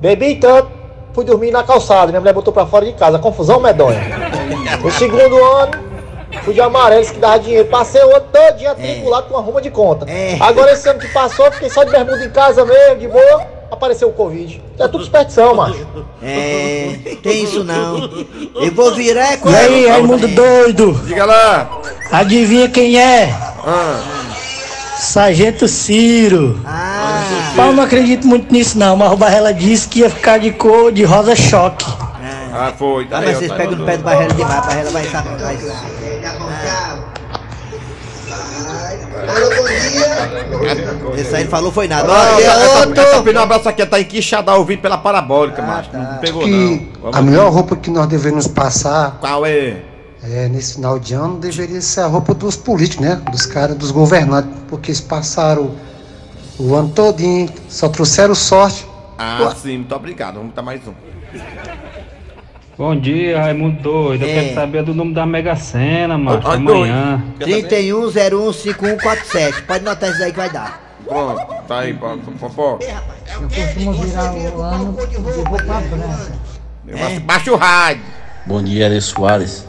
Bebi 0.00 0.36
tanto, 0.36 0.68
fui 1.12 1.24
dormir 1.24 1.50
na 1.52 1.62
calçada. 1.62 2.08
Minha 2.08 2.20
mulher 2.20 2.32
botou 2.34 2.52
pra 2.52 2.66
fora 2.66 2.84
de 2.86 2.92
casa. 2.94 3.18
Confusão 3.18 3.60
medonha. 3.60 4.00
No 4.82 4.90
segundo 4.90 5.36
ano, 5.44 5.72
fui 6.44 6.54
de 6.54 6.60
amarelo, 6.60 7.04
que 7.06 7.18
dava 7.18 7.38
dinheiro. 7.38 7.68
Passei 7.68 8.02
o 8.02 8.16
ano 8.16 8.26
todinho 8.32 8.70
atribulado 8.70 9.28
com 9.28 9.34
uma 9.34 9.42
ruma 9.42 9.60
de 9.60 9.70
conta. 9.70 10.10
É. 10.10 10.36
Agora 10.40 10.72
esse 10.72 10.88
ano 10.88 10.98
que 10.98 11.08
passou, 11.08 11.50
fiquei 11.52 11.70
só 11.70 11.84
de 11.84 11.90
bermuda 11.90 12.24
em 12.24 12.30
casa 12.30 12.64
mesmo, 12.64 12.96
de 12.96 13.08
boa. 13.08 13.46
Apareceu 13.70 14.08
o 14.08 14.12
Covid. 14.12 14.62
É 14.78 14.86
tudo 14.86 15.04
superstição, 15.04 15.54
macho. 15.54 15.86
É, 16.22 17.16
tem 17.22 17.42
isso 17.42 17.64
não. 17.64 18.10
Eu 18.54 18.70
vou 18.74 18.94
virar 18.94 19.32
é 19.32 19.38
E 19.44 19.56
aí, 19.56 19.88
Raimundo 19.88 20.28
doido? 20.28 20.92
Diga 21.06 21.24
lá. 21.24 21.80
Adivinha 22.10 22.68
quem 22.68 23.00
é? 23.00 23.34
Sargento 24.98 25.66
Ciro. 25.66 26.60
Ah, 26.66 27.24
Eu 27.56 27.72
não 27.72 27.82
acredito 27.82 28.26
muito 28.26 28.52
nisso 28.52 28.78
não, 28.78 28.94
mas 28.96 29.10
o 29.10 29.16
Barrela 29.16 29.52
disse 29.52 29.88
que 29.88 30.00
ia 30.00 30.10
ficar 30.10 30.38
de 30.38 30.52
cor 30.52 30.92
de 30.92 31.02
rosa 31.02 31.34
choque. 31.34 31.86
Ah, 32.52 32.72
foi. 32.76 33.06
Tá 33.06 33.18
ah, 33.18 33.22
mas 33.22 33.38
vocês 33.38 33.50
tá 33.50 33.56
pegam 33.56 33.78
no 33.78 33.86
pé 33.86 33.96
do 33.96 34.04
Barreira 34.04 34.34
demais, 34.34 34.58
a 34.58 34.60
Barreira 34.60 34.90
vai 34.90 35.04
saber. 35.06 35.36
Vai 35.38 35.56
dia. 35.56 35.72
Esse 41.16 41.36
aí 41.36 41.44
não 41.44 41.50
falou 41.50 41.72
foi 41.72 41.88
nada. 41.88 42.10
Olha, 42.10 42.80
outro. 42.80 43.00
essa 43.00 43.18
opinião 43.18 43.42
abraço 43.42 43.68
aqui 43.68 43.84
tá 43.86 44.00
enquixada 44.00 44.54
ouvido 44.54 44.82
pela 44.82 44.98
parabólica, 44.98 45.62
macho. 45.62 45.90
tá. 45.90 45.98
Não 45.98 46.18
pegou, 46.18 46.42
que 46.42 46.50
não. 46.50 46.88
Vamos 47.00 47.16
a 47.16 47.22
melhor 47.22 47.50
roupa 47.52 47.76
que 47.76 47.90
nós 47.90 48.06
devemos 48.06 48.46
passar 48.46 49.18
Qual 49.20 49.46
é? 49.46 49.82
é, 50.22 50.48
nesse 50.48 50.74
final 50.74 50.98
de 50.98 51.14
ano 51.14 51.38
deveria 51.38 51.80
ser 51.80 52.00
a 52.00 52.06
roupa 52.06 52.34
dos 52.34 52.56
políticos, 52.56 53.04
né? 53.04 53.20
Dos 53.30 53.46
caras, 53.46 53.76
dos 53.76 53.90
governantes, 53.90 54.50
porque 54.68 54.90
eles 54.90 55.00
passaram 55.00 55.74
o 56.58 56.74
ano 56.74 56.90
todinho, 56.90 57.48
só 57.68 57.88
trouxeram 57.88 58.34
sorte. 58.34 58.86
Ah, 59.18 59.52
sim, 59.60 59.78
muito 59.78 59.94
obrigado. 59.94 60.34
Vamos 60.34 60.50
botar 60.50 60.62
mais 60.62 60.80
um. 60.86 60.92
Bom 62.76 62.96
dia, 62.98 63.40
Raimundo 63.40 63.82
doido. 63.82 64.24
Eu 64.24 64.28
É. 64.28 64.34
quero 64.42 64.54
saber 64.54 64.82
do 64.82 64.94
número 64.94 65.14
da 65.14 65.26
Mega 65.26 65.54
Sena, 65.56 66.16
macho. 66.16 66.46
Ah, 66.48 66.54
Amanhã. 66.54 67.22
31015147. 67.38 69.62
Pode 69.66 69.84
notar 69.84 70.10
isso 70.10 70.22
aí 70.22 70.30
que 70.30 70.38
vai 70.38 70.50
dar. 70.50 70.80
Pronto, 71.06 71.42
tá 71.68 71.80
aí, 71.80 71.92
pó, 71.94 72.16
pó. 72.54 72.78
Eu 72.80 73.48
costumo 73.48 73.92
virar 73.92 74.32
o 74.34 74.62
ano 74.62 74.96
de 75.06 75.16
roupa 75.16 75.62
branca. 75.62 76.32
Baixa- 76.90 77.20
Baixa 77.20 77.52
o 77.52 77.56
rádio. 77.56 78.02
Bom 78.46 78.62
dia, 78.62 78.86
Eri 78.86 79.00
Soares. 79.00 79.66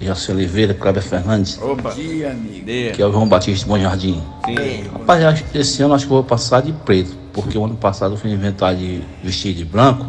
Jaci 0.00 0.32
Oliveira, 0.32 0.74
Cléber 0.74 1.00
Fernandes, 1.00 1.54
Bom 1.54 1.76
dia, 1.94 2.32
amigo. 2.32 2.64
que 2.92 3.00
é 3.00 3.06
o 3.06 3.12
João 3.12 3.28
Batista 3.28 3.64
de 3.64 3.70
Bom 3.70 3.78
Jardim. 3.78 4.20
Sim. 4.44 4.84
Rapaz, 4.92 5.44
eu 5.54 5.60
esse 5.60 5.80
ano 5.80 5.94
acho 5.94 6.06
que 6.06 6.10
eu 6.12 6.16
vou 6.16 6.24
passar 6.24 6.60
de 6.60 6.72
preto, 6.72 7.16
porque 7.32 7.56
o 7.56 7.64
ano 7.64 7.76
passado 7.76 8.14
eu 8.14 8.18
fui 8.18 8.32
inventar 8.32 8.74
de 8.74 9.00
vestir 9.22 9.54
de 9.54 9.64
branco, 9.64 10.04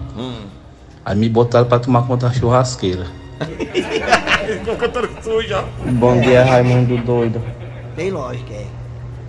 aí 1.06 1.16
me 1.16 1.30
botaram 1.30 1.66
pra 1.68 1.80
tomar 1.80 2.04
conta 2.08 2.28
da 2.28 2.34
churrasqueira. 2.34 3.06
Bom 5.94 6.20
dia, 6.22 6.44
Raimundo 6.44 6.98
Doido. 6.98 7.42
Tem 7.96 8.12
lógica, 8.12 8.54
é. 8.54 8.66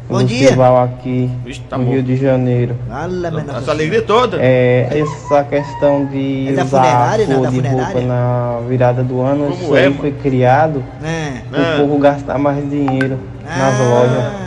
Bom 0.08 0.22
dia. 0.22 0.50
aqui 0.82 1.30
tá 1.68 1.78
no 1.78 1.84
bom. 1.84 1.92
Rio 1.92 2.02
de 2.02 2.16
Janeiro. 2.16 2.76
Fala, 2.88 3.30
menor. 3.30 3.56
Essa 3.56 3.70
alegria 3.70 4.02
toda. 4.02 4.36
É, 4.40 4.88
essa 5.00 5.44
questão 5.44 6.04
de 6.06 6.48
É 6.50 6.52
da 6.52 6.64
usar 6.64 6.82
funerária, 6.82 7.26
né? 7.26 7.34
cor 7.34 7.44
Da 7.44 7.50
de 7.50 7.60
roupa 7.68 8.00
na 8.02 8.58
virada 8.68 9.02
do 9.02 9.20
ano, 9.22 9.48
Como 9.48 9.62
isso 9.62 9.76
é, 9.76 9.80
aí 9.80 9.88
mano? 9.88 10.00
foi 10.00 10.12
criado 10.12 10.84
É. 11.02 11.40
para 11.50 11.62
É. 11.62 11.74
o 11.74 11.78
povo 11.80 11.98
gastar 11.98 12.38
mais 12.38 12.68
dinheiro 12.68 13.18
nas 13.42 13.80
Ah. 13.80 13.84
lojas. 13.84 14.43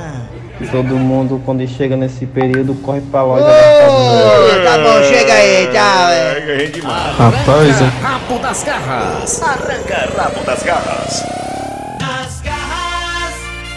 E 0.59 0.65
todo 0.67 0.87
mundo, 0.95 1.39
quando 1.45 1.65
chega 1.67 1.95
nesse 1.95 2.25
período, 2.25 2.73
corre 2.75 3.01
pra 3.01 3.21
loja 3.21 3.45
gastar 3.45 3.89
dinheiro. 3.89 4.63
tá 4.63 4.77
bom, 4.79 5.03
chega 5.03 5.33
aí, 5.33 5.67
tchau. 5.67 6.09
é. 6.09 6.37
É. 6.65 6.81
Rapaz, 7.17 7.81
Arranca 7.81 8.07
rabo 8.07 8.39
das 8.39 8.63
garras. 8.63 9.41
Arranca 9.43 10.09
rabo 10.17 10.43
das 10.45 10.63
garras. 10.63 11.23
Nas 12.01 12.41
garras 12.41 13.33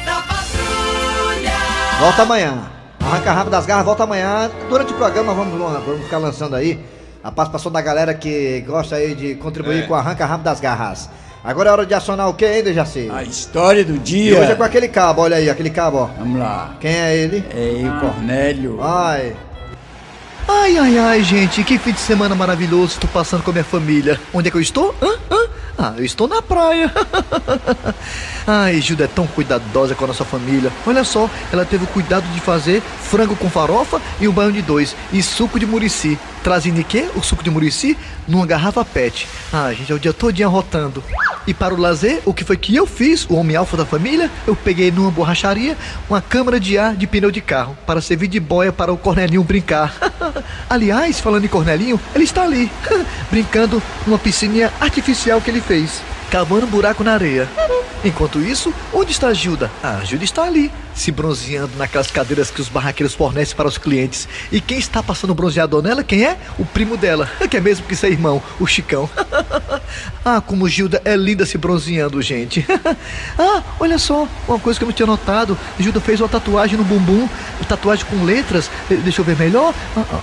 da 0.06 0.14
patrulha. 0.22 1.52
Volta 2.00 2.22
amanhã. 2.22 2.58
Arranca 3.00 3.32
rabo 3.32 3.50
das 3.50 3.66
garras, 3.66 3.84
volta 3.84 4.04
amanhã. 4.04 4.50
Durante 4.70 4.92
o 4.92 4.96
programa 4.96 5.34
vamos, 5.34 5.58
vamos 5.58 6.02
ficar 6.04 6.16
lançando 6.18 6.56
aí 6.56 6.82
a 7.22 7.30
participação 7.30 7.70
da 7.70 7.82
galera 7.82 8.14
que 8.14 8.64
gosta 8.66 8.96
aí 8.96 9.14
de 9.14 9.34
contribuir 9.34 9.80
É. 9.80 9.86
com 9.86 9.92
o 9.92 9.96
Arranca 9.96 10.24
Rabo 10.24 10.42
das 10.42 10.58
Garras. 10.60 11.10
Agora 11.42 11.70
é 11.70 11.72
hora 11.72 11.87
de 11.87 11.94
acionar 11.94 12.29
o 12.29 12.35
que 12.35 12.44
ainda, 12.44 12.72
Jaci? 12.72 13.09
A 13.12 13.22
história 13.22 13.83
do 13.85 13.94
E 13.96 13.98
dia. 13.98 14.38
hoje 14.40 14.53
é 14.53 14.55
com 14.55 14.62
aquele 14.62 14.88
cabo, 14.88 15.22
olha 15.22 15.37
aí, 15.37 15.48
aquele 15.48 15.70
cabo, 15.70 15.98
ó. 15.98 16.05
Vamos 16.18 16.38
lá. 16.38 16.74
Quem 16.81 16.90
é 16.94 17.16
ele? 17.16 17.42
É 17.50 17.88
o 17.88 18.00
Cornélio. 18.00 18.79
Ai. 18.83 19.35
Ai, 20.46 20.76
ai, 20.76 20.98
ai, 20.98 21.22
gente, 21.22 21.62
que 21.64 21.79
fim 21.79 21.92
de 21.92 22.00
semana 22.00 22.35
maravilhoso 22.35 22.92
estou 22.94 23.09
passando 23.11 23.42
com 23.42 23.50
a 23.50 23.53
minha 23.55 23.64
família. 23.64 24.20
Onde 24.35 24.48
é 24.48 24.50
que 24.50 24.57
eu 24.57 24.61
estou? 24.61 24.94
Hã? 25.00 25.09
Hã? 25.31 25.46
Ah, 25.79 25.94
eu 25.96 26.05
estou 26.05 26.29
na 26.29 26.42
praia. 26.42 26.92
ai, 28.46 28.79
Gilda 28.83 29.05
é 29.05 29.07
tão 29.07 29.26
cuidadosa 29.26 29.94
com 29.94 30.05
a 30.05 30.09
nossa 30.09 30.26
família. 30.26 30.70
Olha 30.87 31.05
só, 31.05 31.31
ela 31.50 31.64
teve 31.64 31.85
o 31.85 31.87
cuidado 31.87 32.24
de 32.35 32.40
fazer 32.40 32.83
frango 32.83 33.35
com 33.35 33.48
farofa 33.48 33.98
e 34.20 34.29
um 34.29 34.33
banho 34.33 34.53
de 34.53 34.61
dois 34.61 34.94
e 35.11 35.22
suco 35.22 35.59
de 35.59 35.64
murici. 35.64 36.18
Trazendo 36.42 36.76
de 36.76 36.85
quê? 36.85 37.09
O 37.14 37.22
suco 37.22 37.42
de 37.42 37.50
murici 37.50 37.96
numa 38.26 38.46
garrafa 38.46 38.85
pet. 38.85 39.29
Ah, 39.53 39.72
gente, 39.72 39.92
é 39.92 39.94
o 39.94 39.98
dia 39.98 40.12
todo 40.12 40.31
rotando. 40.48 41.03
E 41.46 41.55
para 41.55 41.74
o 41.74 41.76
lazer, 41.76 42.20
o 42.24 42.35
que 42.35 42.44
foi 42.44 42.57
que 42.57 42.74
eu 42.76 42.87
fiz, 42.87 43.24
o 43.29 43.35
homem 43.35 43.57
alfa 43.57 43.76
da 43.76 43.85
família? 43.85 44.31
Eu 44.46 44.55
peguei 44.55 44.90
numa 44.90 45.11
borracharia 45.11 45.76
uma 46.09 46.20
câmara 46.20 46.61
de 46.61 46.79
ar 46.79 46.94
de 46.94 47.07
pneu 47.07 47.31
de 47.31 47.40
carro 47.40 47.76
para 47.87 48.00
servir 48.00 48.29
de 48.29 48.38
boia 48.38 48.72
para 48.72 48.92
o 48.92 48.96
Cornelinho 48.96 49.42
brincar. 49.42 49.96
Aliás, 50.68 51.18
falando 51.18 51.44
em 51.44 51.48
Cornelinho, 51.48 51.98
ele 52.14 52.24
está 52.24 52.42
ali, 52.42 52.70
brincando 53.31 53.83
numa 54.07 54.18
piscininha 54.18 54.72
artificial 54.81 55.40
que 55.40 55.50
ele 55.50 55.61
fez, 55.61 56.03
cavando 56.30 56.64
um 56.66 56.70
buraco 56.70 57.02
na 57.02 57.12
areia. 57.14 57.48
Enquanto 58.02 58.40
isso, 58.40 58.72
onde 58.94 59.12
está 59.12 59.26
a 59.28 59.34
Gilda? 59.34 59.70
Ah, 59.82 59.98
a 60.00 60.04
Gilda 60.04 60.24
está 60.24 60.44
ali, 60.44 60.72
se 60.94 61.12
bronzeando 61.12 61.76
naquelas 61.76 62.10
cadeiras 62.10 62.50
que 62.50 62.60
os 62.60 62.68
barraqueiros 62.68 63.14
fornecem 63.14 63.54
para 63.54 63.68
os 63.68 63.76
clientes. 63.76 64.26
E 64.50 64.58
quem 64.58 64.78
está 64.78 65.02
passando 65.02 65.34
bronzeador 65.34 65.82
nela, 65.82 66.02
quem 66.02 66.24
é? 66.24 66.38
O 66.58 66.64
primo 66.64 66.96
dela, 66.96 67.28
que 67.50 67.58
é 67.58 67.60
mesmo 67.60 67.84
que 67.84 67.94
seu 67.94 68.10
irmão, 68.10 68.42
o 68.58 68.66
Chicão. 68.66 69.10
ah, 70.24 70.40
como 70.40 70.66
Gilda 70.66 71.02
é 71.04 71.14
linda 71.14 71.44
se 71.44 71.58
bronzeando, 71.58 72.22
gente. 72.22 72.64
ah, 73.38 73.62
olha 73.78 73.98
só, 73.98 74.26
uma 74.48 74.58
coisa 74.58 74.78
que 74.78 74.84
eu 74.84 74.88
não 74.88 74.94
tinha 74.94 75.06
notado. 75.06 75.58
Gilda 75.78 76.00
fez 76.00 76.20
uma 76.20 76.28
tatuagem 76.28 76.78
no 76.78 76.84
bumbum, 76.84 77.28
tatuagem 77.68 78.06
com 78.06 78.24
letras. 78.24 78.70
eh, 78.90 78.94
Deixa 78.94 79.20
eu 79.20 79.24
ver 79.26 79.36
melhor. 79.36 79.74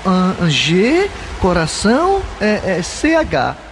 Ah, 0.03 0.33
ah, 0.41 0.49
G, 0.49 1.11
coração, 1.39 2.23
é, 2.41 2.77
é, 2.79 2.81
CH. 2.81 3.66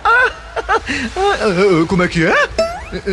Ah, 1.15 1.37
ah, 1.41 1.85
como 1.87 2.03
é 2.03 2.07
que 2.07 2.25
é? 2.25 2.35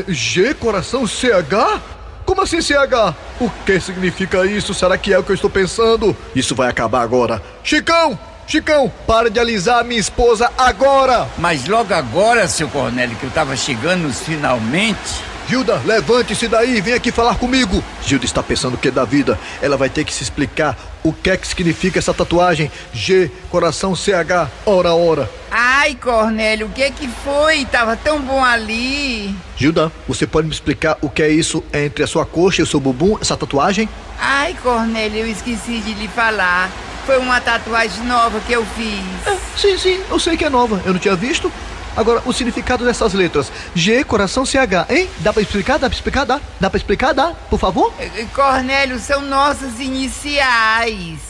G, 0.08 0.54
coração, 0.54 1.06
CH? 1.06 1.80
Como 2.24 2.42
assim 2.42 2.60
CH? 2.60 3.14
O 3.40 3.50
que 3.66 3.80
significa 3.80 4.46
isso? 4.46 4.72
Será 4.72 4.96
que 4.96 5.12
é 5.12 5.18
o 5.18 5.22
que 5.22 5.30
eu 5.30 5.34
estou 5.34 5.50
pensando? 5.50 6.16
Isso 6.34 6.54
vai 6.54 6.68
acabar 6.68 7.02
agora. 7.02 7.42
Chicão! 7.64 8.18
Chicão, 8.46 8.92
para 9.06 9.30
de 9.30 9.38
alisar 9.40 9.78
a 9.78 9.84
minha 9.84 10.00
esposa 10.00 10.50
agora! 10.58 11.28
Mas 11.38 11.66
logo 11.66 11.94
agora, 11.94 12.46
seu 12.48 12.68
Cornélio, 12.68 13.16
que 13.16 13.24
eu 13.24 13.30
tava 13.30 13.56
chegando 13.56 14.12
finalmente. 14.12 15.31
Gilda, 15.52 15.82
levante-se 15.84 16.48
daí 16.48 16.80
vem 16.80 16.94
aqui 16.94 17.12
falar 17.12 17.34
comigo. 17.34 17.84
Gilda 18.06 18.24
está 18.24 18.42
pensando 18.42 18.72
o 18.72 18.78
que 18.78 18.88
é 18.88 18.90
da 18.90 19.04
vida? 19.04 19.38
Ela 19.60 19.76
vai 19.76 19.90
ter 19.90 20.02
que 20.02 20.10
se 20.10 20.22
explicar 20.22 20.74
o 21.04 21.12
que 21.12 21.28
é 21.28 21.36
que 21.36 21.46
significa 21.46 21.98
essa 21.98 22.14
tatuagem 22.14 22.72
G, 22.90 23.30
coração 23.50 23.94
CH, 23.94 24.48
hora, 24.64 24.94
hora. 24.94 25.30
Ai, 25.50 25.94
Cornélio, 25.94 26.68
o 26.68 26.70
que 26.70 26.90
que 26.92 27.06
foi? 27.06 27.66
Tava 27.66 27.98
tão 27.98 28.18
bom 28.18 28.42
ali. 28.42 29.36
Gilda, 29.54 29.92
você 30.08 30.26
pode 30.26 30.48
me 30.48 30.54
explicar 30.54 30.96
o 31.02 31.10
que 31.10 31.22
é 31.22 31.28
isso 31.28 31.62
entre 31.70 32.02
a 32.02 32.06
sua 32.06 32.24
coxa 32.24 32.62
e 32.62 32.64
o 32.64 32.66
seu 32.66 32.80
bumbum, 32.80 33.18
essa 33.20 33.36
tatuagem? 33.36 33.86
Ai, 34.18 34.56
Cornélio, 34.62 35.18
eu 35.18 35.26
esqueci 35.26 35.80
de 35.80 35.92
lhe 35.92 36.08
falar. 36.08 36.70
Foi 37.04 37.18
uma 37.18 37.42
tatuagem 37.42 38.02
nova 38.06 38.40
que 38.40 38.54
eu 38.54 38.64
fiz. 38.74 39.04
É, 39.26 39.36
sim, 39.54 39.76
sim, 39.76 40.00
eu 40.10 40.18
sei 40.18 40.34
que 40.34 40.46
é 40.46 40.48
nova, 40.48 40.80
eu 40.86 40.94
não 40.94 40.98
tinha 40.98 41.14
visto. 41.14 41.52
Agora, 41.96 42.22
o 42.24 42.32
significado 42.32 42.84
dessas 42.84 43.12
letras 43.12 43.52
G, 43.74 44.02
coração 44.04 44.44
CH, 44.46 44.90
hein? 44.90 45.08
Dá 45.18 45.32
pra 45.32 45.42
explicar? 45.42 45.78
Dá 45.78 45.88
pra 45.88 45.94
explicar? 45.96 46.24
Dá? 46.24 46.40
Dá 46.58 46.70
pra 46.70 46.76
explicar? 46.78 47.12
Dá? 47.12 47.32
Por 47.50 47.58
favor? 47.58 47.92
Eh, 47.98 48.26
Cornélio, 48.34 48.98
são 48.98 49.20
nossas 49.20 49.78
iniciais. 49.78 51.20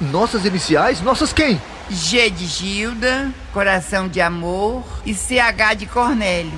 Nossas 0.00 0.44
iniciais? 0.44 1.00
Nossas 1.00 1.32
quem? 1.32 1.60
G 1.90 2.30
de 2.30 2.46
Gilda, 2.46 3.30
coração 3.52 4.06
de 4.06 4.20
amor 4.20 4.84
e 5.04 5.14
CH 5.14 5.74
de 5.76 5.86
Cornélio. 5.86 6.52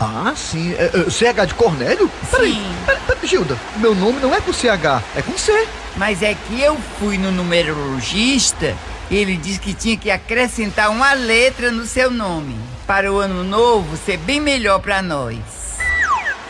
Ah, 0.00 0.32
sim. 0.34 0.72
É, 0.74 0.90
é, 0.92 1.10
CH 1.10 1.46
de 1.46 1.54
Cornélio? 1.54 2.10
Peraí, 2.30 2.60
peraí, 2.84 3.00
peraí, 3.06 3.26
Gilda, 3.26 3.56
meu 3.76 3.94
nome 3.94 4.18
não 4.20 4.34
é 4.34 4.40
com 4.40 4.52
CH, 4.52 5.02
é 5.14 5.22
com 5.22 5.38
C. 5.38 5.68
Mas 5.96 6.22
é 6.22 6.34
que 6.34 6.60
eu 6.60 6.76
fui 6.98 7.16
no 7.16 7.30
numerologista 7.30 8.74
ele 9.10 9.36
disse 9.36 9.60
que 9.60 9.74
tinha 9.74 9.96
que 9.96 10.10
acrescentar 10.10 10.90
uma 10.90 11.12
letra 11.12 11.70
no 11.70 11.84
seu 11.84 12.10
nome. 12.10 12.56
Para 12.86 13.12
o 13.12 13.18
ano 13.18 13.42
novo 13.42 13.96
ser 13.96 14.18
bem 14.18 14.40
melhor 14.40 14.80
para 14.80 15.02
nós. 15.02 15.36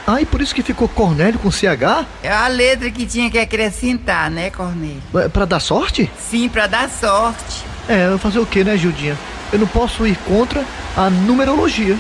Ah, 0.07 0.21
e 0.21 0.27
por 0.27 0.43
isso 0.43 0.55
que 0.55 0.63
ficou 0.63 0.87
Cornélio 0.87 1.39
com 1.39 1.51
CH? 1.51 2.05
É 2.23 2.31
a 2.31 2.47
letra 2.47 2.91
que 2.91 3.07
tinha 3.07 3.31
que 3.31 3.39
acrescentar, 3.39 4.31
né, 4.31 4.51
Cornélio? 4.51 5.03
É, 5.15 5.29
pra 5.29 5.47
dar 5.47 5.61
sorte? 5.61 6.11
Sim, 6.19 6.49
para 6.49 6.67
dar 6.67 6.91
sorte. 6.91 7.65
É, 7.89 8.07
eu 8.07 8.19
fazer 8.19 8.39
o 8.39 8.47
que, 8.47 8.63
né, 8.63 8.77
Gildinha? 8.77 9.17
Eu 9.53 9.59
não 9.59 9.67
posso 9.67 10.07
ir 10.07 10.17
contra 10.27 10.65
a 10.97 11.09
numerologia. 11.09 11.97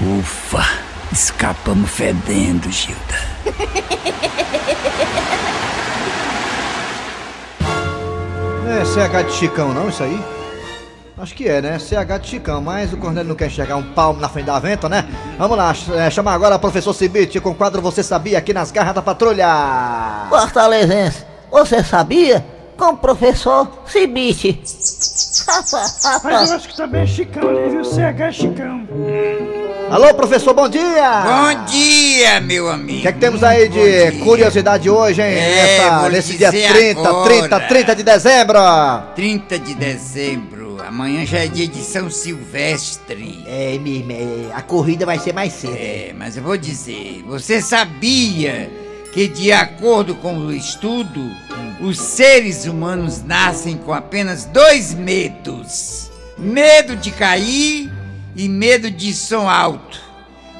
Ufa, 0.00 0.66
escapamos 1.12 1.90
fedendo, 1.90 2.70
Gilda. 2.70 2.98
É 8.70 8.84
CH 8.84 9.26
de 9.26 9.32
Chicão, 9.32 9.72
não, 9.72 9.88
isso 9.88 10.02
aí? 10.02 10.22
Acho 11.16 11.34
que 11.34 11.48
é, 11.48 11.62
né? 11.62 11.78
CH 11.78 12.18
de 12.20 12.28
Chicão, 12.28 12.60
mas 12.60 12.92
o 12.92 12.98
Cornélio 12.98 13.30
não 13.30 13.34
quer 13.34 13.46
enxergar 13.46 13.76
um 13.76 13.82
palmo 13.94 14.20
na 14.20 14.28
frente 14.28 14.44
da 14.44 14.58
venta, 14.58 14.88
né? 14.88 15.06
Vamos 15.38 15.56
lá, 15.56 15.74
é, 15.96 16.10
chamar 16.10 16.34
agora 16.34 16.56
o 16.56 16.58
professor 16.58 16.92
Cibite 16.92 17.40
com 17.40 17.50
o 17.50 17.54
quadro 17.54 17.80
Você 17.80 18.02
Sabia 18.02 18.36
aqui 18.36 18.52
nas 18.52 18.70
garras 18.70 18.94
da 18.94 19.02
patrulha. 19.02 20.26
Fortalezense, 20.28 21.24
você 21.50 21.82
sabia? 21.82 22.44
Com 22.76 22.90
o 22.90 22.96
professor 22.96 23.68
Cibite. 23.86 24.62
Mas 26.22 26.50
eu 26.50 26.56
acho 26.56 26.68
que 26.68 26.76
tá 26.76 26.86
bem 26.86 27.06
chicão 27.06 27.48
ali, 27.48 27.70
viu? 27.70 27.84
CH 27.84 28.20
é 28.20 28.32
chicão. 28.32 28.86
Alô, 29.90 30.12
professor, 30.12 30.52
bom 30.52 30.68
dia! 30.68 31.22
Bom 31.24 31.64
dia, 31.64 32.40
meu 32.42 32.68
amigo. 32.68 32.98
O 32.98 33.02
que 33.02 33.08
é 33.08 33.12
que 33.12 33.18
temos 33.18 33.42
aí 33.42 33.68
de 33.70 34.18
curiosidade 34.18 34.90
hoje, 34.90 35.22
hein? 35.22 35.28
É, 35.28 35.98
vou 36.00 36.10
nesse 36.10 36.36
dia 36.36 36.50
dizer 36.50 36.72
30, 36.72 37.00
agora. 37.08 37.24
30, 37.24 37.60
30 37.60 37.96
de 37.96 38.02
dezembro. 38.02 38.58
30 39.16 39.58
de 39.58 39.74
dezembro. 39.74 40.76
Amanhã 40.86 41.24
já 41.24 41.38
é 41.38 41.46
dia 41.46 41.66
de 41.66 41.78
São 41.78 42.10
Silvestre. 42.10 43.42
É, 43.46 43.78
mesmo, 43.78 44.12
é, 44.12 44.54
a 44.54 44.60
corrida 44.60 45.06
vai 45.06 45.18
ser 45.18 45.32
mais 45.32 45.54
cedo. 45.54 45.74
É, 45.74 46.12
mas 46.14 46.36
eu 46.36 46.42
vou 46.42 46.58
dizer, 46.58 47.24
você 47.26 47.62
sabia 47.62 48.70
que 49.14 49.26
de 49.26 49.50
acordo 49.52 50.14
com 50.16 50.36
o 50.36 50.52
estudo, 50.52 51.30
os 51.80 51.98
seres 51.98 52.66
humanos 52.66 53.22
nascem 53.24 53.78
com 53.78 53.94
apenas 53.94 54.44
dois 54.44 54.92
medos: 54.92 56.10
medo 56.36 56.94
de 56.94 57.10
cair 57.10 57.97
e 58.36 58.48
medo 58.48 58.90
de 58.90 59.12
som 59.14 59.48
alto. 59.48 60.00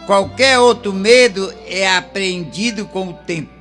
Qualquer 0.06 0.58
outro 0.58 0.92
medo 0.92 1.52
é 1.66 1.88
aprendido 1.94 2.86
com 2.86 3.08
o 3.08 3.12
tempo. 3.12 3.58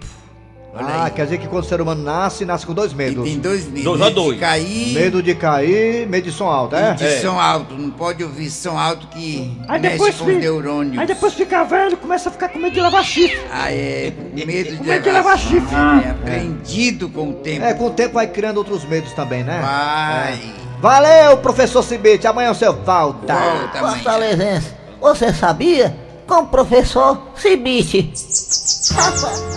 Ah, 0.79 1.09
quer 1.09 1.23
dizer 1.23 1.39
que 1.39 1.47
quando 1.47 1.63
o 1.63 1.67
ser 1.67 1.81
humano 1.81 2.03
nasce, 2.03 2.45
nasce 2.45 2.63
com 2.63 2.73
dois 2.73 2.93
medos. 2.93 3.23
tem 3.23 3.39
dois 3.39 3.65
medos. 3.65 3.83
Dois 3.83 3.99
a 4.01 4.05
Medo 4.05 4.15
dois. 4.21 4.35
De 4.35 4.39
cair. 4.39 4.93
Medo 4.93 5.23
de 5.23 5.33
cair, 5.35 6.07
medo 6.07 6.25
de 6.25 6.31
som 6.31 6.45
alto, 6.45 6.75
é? 6.75 6.93
De 6.93 7.19
som 7.19 7.39
alto. 7.39 7.73
Não 7.75 7.89
pode 7.89 8.23
ouvir 8.23 8.47
som 8.51 8.77
alto 8.77 9.07
que 9.07 9.57
Aí 9.67 9.79
mexe 9.81 9.93
depois, 9.93 10.15
com 10.15 10.25
fica, 10.25 10.39
neurônios. 10.39 10.99
aí 10.99 11.07
depois 11.07 11.33
fica 11.33 11.63
velho, 11.63 11.97
começa 11.97 12.29
a 12.29 12.31
ficar 12.31 12.49
com 12.49 12.59
medo 12.59 12.73
de 12.73 12.79
lavar 12.79 13.03
chifre. 13.03 13.39
Ah, 13.51 13.71
é. 13.71 14.11
Com 14.11 14.35
medo 14.45 14.71
de 14.71 14.77
Com 14.77 14.83
medo 14.83 15.03
de 15.03 15.09
levar 15.11 15.37
chifre. 15.39 15.75
É 16.05 16.09
aprendido 16.11 17.09
com 17.09 17.29
o 17.29 17.33
tempo. 17.33 17.65
É, 17.65 17.73
com 17.73 17.87
o 17.87 17.91
tempo 17.91 18.13
vai 18.13 18.27
criando 18.27 18.57
outros 18.57 18.85
medos 18.85 19.11
também, 19.13 19.43
né? 19.43 19.59
Vai. 19.59 20.33
É. 20.63 20.66
Valeu, 20.79 21.37
professor 21.37 21.83
Cibite. 21.83 22.27
Amanhã 22.27 22.53
você 22.53 22.69
volta. 22.69 23.35
Fortalezense, 23.79 24.73
você 25.01 25.33
sabia? 25.33 25.95
Com 26.27 26.41
o 26.41 26.47
professor 26.47 27.19
Cibite. 27.35 28.13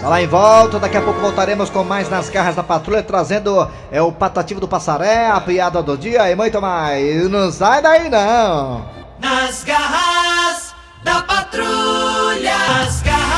Tá 0.01 0.09
lá 0.09 0.23
em 0.23 0.27
volta, 0.27 0.79
daqui 0.79 0.97
a 0.97 1.03
pouco 1.03 1.21
voltaremos 1.21 1.69
com 1.69 1.85
mais 1.85 2.09
nas 2.09 2.29
garras 2.29 2.57
da 2.57 2.63
patrulha, 2.63 3.03
trazendo 3.03 3.69
é, 3.91 4.01
o 4.01 4.11
patativo 4.11 4.61
do 4.61 4.69
passaré, 4.69 5.29
a 5.29 5.41
piada 5.41 5.83
do 5.83 5.97
dia 5.97 6.31
e 6.31 6.35
muito 6.35 6.61
mais. 6.61 7.29
Não 7.29 7.51
sai 7.51 7.83
daí 7.83 8.09
não. 8.09 8.85
Nas 9.21 9.63
garras 9.65 10.75
da 11.05 11.23
patrulha. 11.23 12.57
Nas 12.69 13.03
garras 13.03 13.30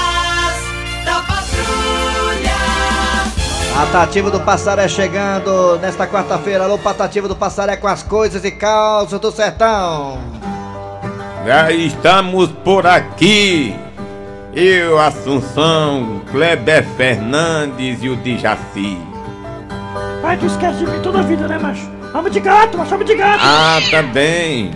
Patativo 3.74 4.30
do 4.30 4.38
Passaré 4.38 4.86
chegando 4.86 5.78
nesta 5.78 6.06
quarta-feira. 6.06 6.64
Alô, 6.64 6.78
Patativo 6.78 7.26
do 7.26 7.34
Passaré 7.34 7.76
com 7.76 7.88
as 7.88 8.02
coisas 8.02 8.44
e 8.44 8.50
causas 8.50 9.18
do 9.18 9.32
sertão. 9.32 10.18
Já 11.46 11.72
estamos 11.72 12.50
por 12.50 12.86
aqui. 12.86 13.74
Eu, 14.54 14.98
Assunção, 15.00 16.20
Kleber 16.30 16.84
Fernandes 16.96 18.02
e 18.02 18.10
o 18.10 18.16
Dijaci. 18.16 18.98
Pai, 20.20 20.36
tu 20.36 20.46
esquece 20.46 20.78
de 20.78 20.86
mim 20.86 21.00
toda 21.00 21.20
a 21.20 21.22
vida, 21.22 21.48
né, 21.48 21.58
macho? 21.58 21.90
Amo 22.12 22.28
de 22.28 22.40
gato, 22.40 22.76
macho, 22.76 22.94
amo 22.94 23.04
de 23.04 23.14
gato. 23.14 23.40
Ah, 23.42 23.80
também. 23.90 24.70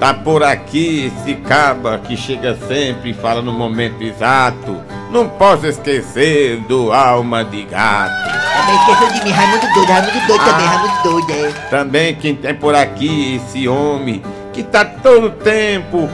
Tá 0.00 0.14
por 0.14 0.42
aqui 0.42 1.12
esse 1.14 1.34
caba 1.34 1.98
que 1.98 2.16
chega 2.16 2.56
sempre 2.66 3.10
e 3.10 3.14
fala 3.14 3.42
no 3.42 3.52
momento 3.52 4.02
exato. 4.02 4.80
Não 5.10 5.28
posso 5.28 5.66
esquecer 5.66 6.58
do 6.68 6.92
alma 6.92 7.44
de 7.44 7.64
gato. 7.64 8.12
Também 8.54 8.76
esqueceu 8.76 9.12
de 9.12 9.24
mim, 9.24 9.30
Raimundo 9.30 9.74
doido, 9.74 9.92
Raimundo 9.92 10.26
doido 10.26 10.44
também, 10.44 10.66
Raimundo 10.66 11.02
doido, 11.02 11.32
é. 11.32 11.52
Também 11.68 12.14
quem 12.14 12.34
tem 12.36 12.54
por 12.54 12.74
aqui 12.74 13.36
esse 13.36 13.66
homem 13.66 14.22
que 14.52 14.62
tá 14.62 14.84
todo 14.84 15.30
tempo. 15.30 16.08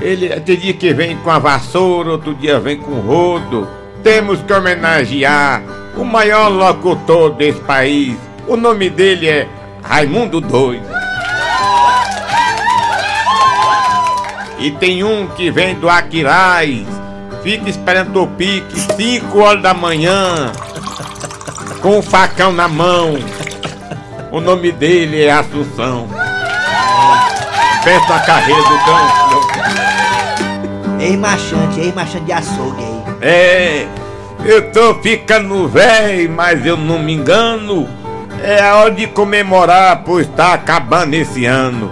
Ele 0.00 0.28
tem 0.40 0.56
dia 0.56 0.72
que 0.72 0.92
vem 0.92 1.16
com 1.18 1.30
a 1.30 1.38
vassoura, 1.38 2.10
outro 2.10 2.34
dia 2.34 2.58
vem 2.58 2.76
com 2.78 2.90
o 2.90 3.00
rodo. 3.00 3.68
Temos 4.02 4.42
que 4.42 4.52
homenagear 4.52 5.62
o 5.96 6.04
maior 6.04 6.48
locutor 6.48 7.30
desse 7.34 7.60
país. 7.60 8.16
O 8.48 8.56
nome 8.56 8.90
dele 8.90 9.28
é 9.28 9.48
Raimundo 9.82 10.40
Doido. 10.40 10.88
E 14.58 14.70
tem 14.72 15.04
um 15.04 15.26
que 15.28 15.50
vem 15.50 15.74
do 15.74 15.88
Aquiraz, 15.88 16.84
fica 17.42 17.68
esperando 17.68 18.22
o 18.22 18.26
pique 18.26 18.78
5 18.78 19.38
horas 19.38 19.62
da 19.62 19.74
manhã, 19.74 20.52
com 21.80 21.98
o 21.98 22.02
facão 22.02 22.52
na 22.52 22.68
mão. 22.68 23.18
O 24.30 24.40
nome 24.40 24.70
dele 24.72 25.24
é 25.24 25.30
Assunção. 25.32 26.08
Pensa 27.82 28.08
na 28.08 28.20
carreira 28.20 28.62
do 28.62 28.78
cão. 28.84 29.10
Ex-machante, 31.00 31.80
ex-machante 31.80 32.24
de 32.26 32.32
açougue 32.32 32.84
aí. 32.84 33.02
É, 33.22 33.86
eu 34.44 34.70
tô 34.70 34.94
ficando 34.96 35.66
velho, 35.66 36.30
mas 36.30 36.64
eu 36.64 36.76
não 36.76 36.98
me 36.98 37.14
engano. 37.14 37.88
É 38.42 38.62
a 38.62 38.76
hora 38.76 38.90
de 38.90 39.06
comemorar, 39.06 40.02
pois 40.04 40.26
tá 40.28 40.52
acabando 40.54 41.14
esse 41.14 41.46
ano. 41.46 41.90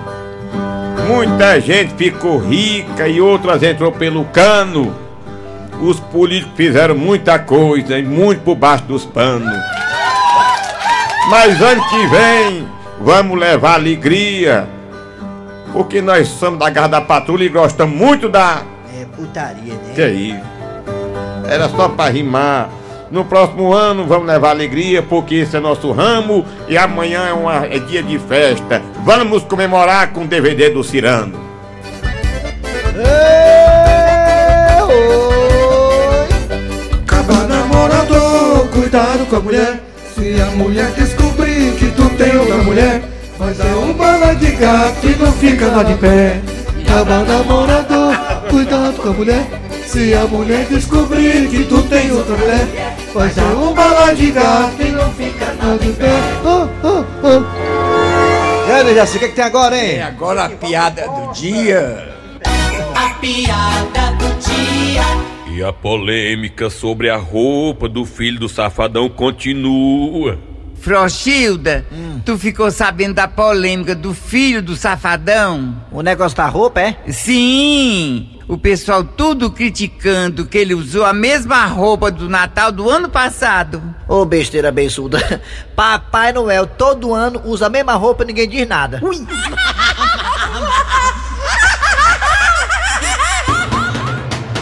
Muita 1.07 1.59
gente 1.59 1.95
ficou 1.95 2.39
rica 2.39 3.09
e 3.09 3.21
outras 3.21 3.63
entrou 3.63 3.91
pelo 3.91 4.25
cano. 4.27 5.08
Os 5.81 6.01
políticos 6.01 6.55
fizeram 6.57 6.95
muita 6.97 7.39
coisa 7.39 7.99
e 7.99 8.03
muito 8.03 8.41
por 8.43 8.57
baixo 8.57 8.85
dos 8.85 9.05
panos. 9.05 9.57
Mas 11.31 11.61
ano 11.61 11.85
que 11.89 12.07
vem 12.09 12.67
vamos 13.01 13.39
levar 13.39 13.75
alegria. 13.75 14.67
Porque 15.73 16.01
nós 16.01 16.27
somos 16.29 16.59
da 16.59 16.71
Garra 16.71 16.89
da 16.89 17.01
Patrulha 17.01 17.45
e 17.45 17.49
gostamos 17.49 17.95
muito 17.97 18.29
da. 18.29 18.63
É 18.99 19.05
putaria, 19.15 19.75
né? 19.75 19.93
Que 19.95 20.07
isso? 20.09 20.41
Era 21.47 21.69
só 21.69 21.89
pra 21.89 22.09
rimar. 22.09 22.71
No 23.11 23.25
próximo 23.25 23.73
ano 23.73 24.05
vamos 24.07 24.27
levar 24.27 24.51
alegria, 24.51 25.03
porque 25.03 25.37
esse 25.37 25.57
é 25.57 25.61
nosso 25.61 25.93
ramo 25.93 26.45
e 26.69 26.77
amanhã 26.77 27.27
é, 27.29 27.33
uma- 27.33 27.65
é 27.67 27.79
dia 27.79 28.03
de 28.03 28.19
festa. 28.19 28.83
Vamos 29.05 29.45
comemorar 29.45 30.13
com 30.13 30.23
o 30.25 30.27
DVD 30.27 30.69
do 30.71 30.83
Cirano. 30.85 31.39
Caba 32.93 33.48
namorador, 37.79 38.69
cuidado 38.69 39.27
com 39.27 39.37
a 39.37 39.41
mulher. 39.41 39.81
Se 40.17 40.41
a 40.41 40.47
mulher 40.47 40.91
descobrir 40.93 41.75
que 41.77 41.91
tu 41.93 42.09
tem 42.11 42.37
outra 42.37 42.57
mulher, 42.59 43.03
vai 43.39 43.55
dar 43.55 43.77
um 43.77 43.93
bala 43.93 44.35
de 44.35 44.51
gato 44.53 45.07
e 45.07 45.15
não 45.17 45.33
fica 45.33 45.67
lá 45.69 45.83
de 45.85 45.95
pé. 45.95 46.41
Caba 46.87 47.19
namorador, 47.21 48.17
cuidado 48.51 48.95
com 49.01 49.11
a 49.11 49.13
mulher. 49.13 49.47
Se 49.87 50.13
a 50.15 50.25
mulher 50.27 50.67
descobrir 50.69 51.49
que 51.49 51.65
tu 51.65 51.81
tem 51.83 52.11
outra 52.11 52.37
mulher, 52.37 52.97
vai 53.15 53.29
dar 53.31 53.55
um 53.55 53.73
bala 53.73 54.13
de 54.13 54.31
gato 54.33 54.83
e 54.83 54.91
não 54.91 55.11
fica 55.13 55.47
lá 55.63 55.77
de 55.81 55.93
pé. 55.93 56.11
Oh, 56.45 56.67
oh, 56.83 57.05
oh. 57.23 58.69
E 58.69 58.71
aí, 58.71 58.95
Jaci, 58.95 59.17
o 59.17 59.21
que, 59.21 59.29
que 59.29 59.35
tem 59.35 59.45
agora, 59.45 59.79
hein? 59.79 59.97
É 59.97 60.03
agora 60.03 60.45
a 60.45 60.49
piada 60.51 61.07
do 61.07 61.33
dia. 61.33 62.15
A 62.95 63.15
piada 63.21 64.13
do 64.19 64.29
dia. 64.41 64.78
E 65.59 65.63
a 65.65 65.73
polêmica 65.73 66.71
sobre 66.71 67.11
a 67.11 67.17
roupa 67.17 67.89
do 67.89 68.05
filho 68.05 68.39
do 68.39 68.49
safadão 68.49 69.09
continua. 69.09 70.39
Frochilda, 70.81 71.85
tu 72.25 72.39
ficou 72.39 72.71
sabendo 72.71 73.15
da 73.15 73.27
polêmica 73.27 73.93
do 73.93 74.15
filho 74.15 74.63
do 74.63 74.77
safadão? 74.77 75.83
O 75.91 76.01
negócio 76.01 76.37
da 76.37 76.47
roupa, 76.47 76.81
é? 76.81 76.97
Sim! 77.09 78.39
O 78.47 78.57
pessoal 78.57 79.03
tudo 79.03 79.51
criticando 79.51 80.47
que 80.47 80.59
ele 80.59 80.75
usou 80.75 81.05
a 81.05 81.13
mesma 81.13 81.67
roupa 81.67 82.09
do 82.09 82.29
Natal 82.29 82.71
do 82.71 82.89
ano 82.89 83.09
passado. 83.09 83.83
Ô 84.07 84.25
besteira 84.25 84.71
bençuda. 84.71 85.43
Papai 85.75 86.33
Noel 86.33 86.69
todo 86.69 87.13
ano 87.13 87.43
usa 87.45 87.67
a 87.67 87.69
mesma 87.69 87.95
roupa 87.95 88.23
e 88.23 88.29
ninguém 88.29 88.49
diz 88.49 88.69
nada. 88.69 89.01
Ui. 89.03 89.17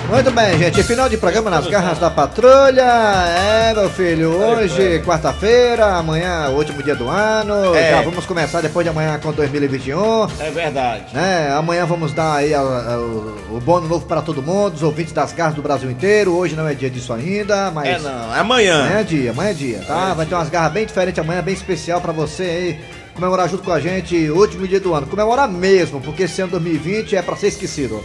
Muito 0.08 0.30
bem, 0.30 0.56
gente. 0.58 0.82
Final 0.84 1.08
de 1.08 1.16
programa 1.16 1.50
nas 1.50 1.66
garras 1.66 1.98
da 1.98 2.08
patrulha. 2.08 2.80
É, 2.84 3.74
meu 3.74 3.90
filho, 3.90 4.30
hoje, 4.30 5.02
quarta-feira, 5.04 5.96
amanhã, 5.96 6.48
último 6.50 6.80
dia 6.82 6.94
do 6.94 7.08
ano. 7.08 7.74
É. 7.74 7.90
Já 7.90 8.02
vamos 8.02 8.24
começar 8.24 8.60
depois 8.60 8.84
de 8.84 8.90
amanhã 8.90 9.18
com 9.18 9.32
2021. 9.32 10.26
É 10.38 10.50
verdade. 10.50 11.04
Né? 11.12 11.50
Amanhã 11.58 11.84
vamos 11.84 12.12
dar 12.12 12.36
aí 12.36 12.54
a- 12.54 12.60
a- 12.60 12.98
o, 12.98 13.56
o 13.56 13.60
bônus 13.60 13.88
novo 13.90 14.06
para 14.06 14.22
todo 14.22 14.40
mundo, 14.40 14.74
os 14.74 14.82
ouvintes 14.82 15.12
das 15.12 15.32
garras 15.32 15.54
do 15.54 15.60
Brasil 15.62 15.90
inteiro. 15.90 16.34
Hoje 16.36 16.54
não 16.54 16.68
é 16.68 16.72
dia 16.74 16.88
disso 16.88 17.12
ainda, 17.12 17.70
mas. 17.72 17.86
É 17.88 17.98
não, 17.98 18.34
é 18.34 18.38
amanhã. 18.38 18.84
Amanhã 18.84 19.00
é 19.00 19.02
dia, 19.04 19.30
amanhã 19.32 19.50
é 19.50 19.54
dia, 19.54 19.80
tá? 19.86 20.14
Vai 20.14 20.24
ter 20.24 20.34
umas 20.36 20.48
garras 20.48 20.72
bem 20.72 20.86
diferentes 20.86 21.18
amanhã, 21.18 21.42
bem 21.42 21.54
especial 21.54 22.00
pra 22.00 22.12
você 22.12 22.42
aí. 22.44 22.80
Comemorar 23.12 23.48
junto 23.48 23.64
com 23.64 23.72
a 23.72 23.80
gente, 23.80 24.30
último 24.30 24.68
dia 24.68 24.78
do 24.78 24.94
ano. 24.94 25.06
Comemorar 25.06 25.48
mesmo, 25.48 26.00
porque 26.00 26.24
esse 26.24 26.40
ano 26.42 26.52
2020 26.52 27.16
é 27.16 27.22
pra 27.22 27.34
ser 27.34 27.48
esquecido. 27.48 28.04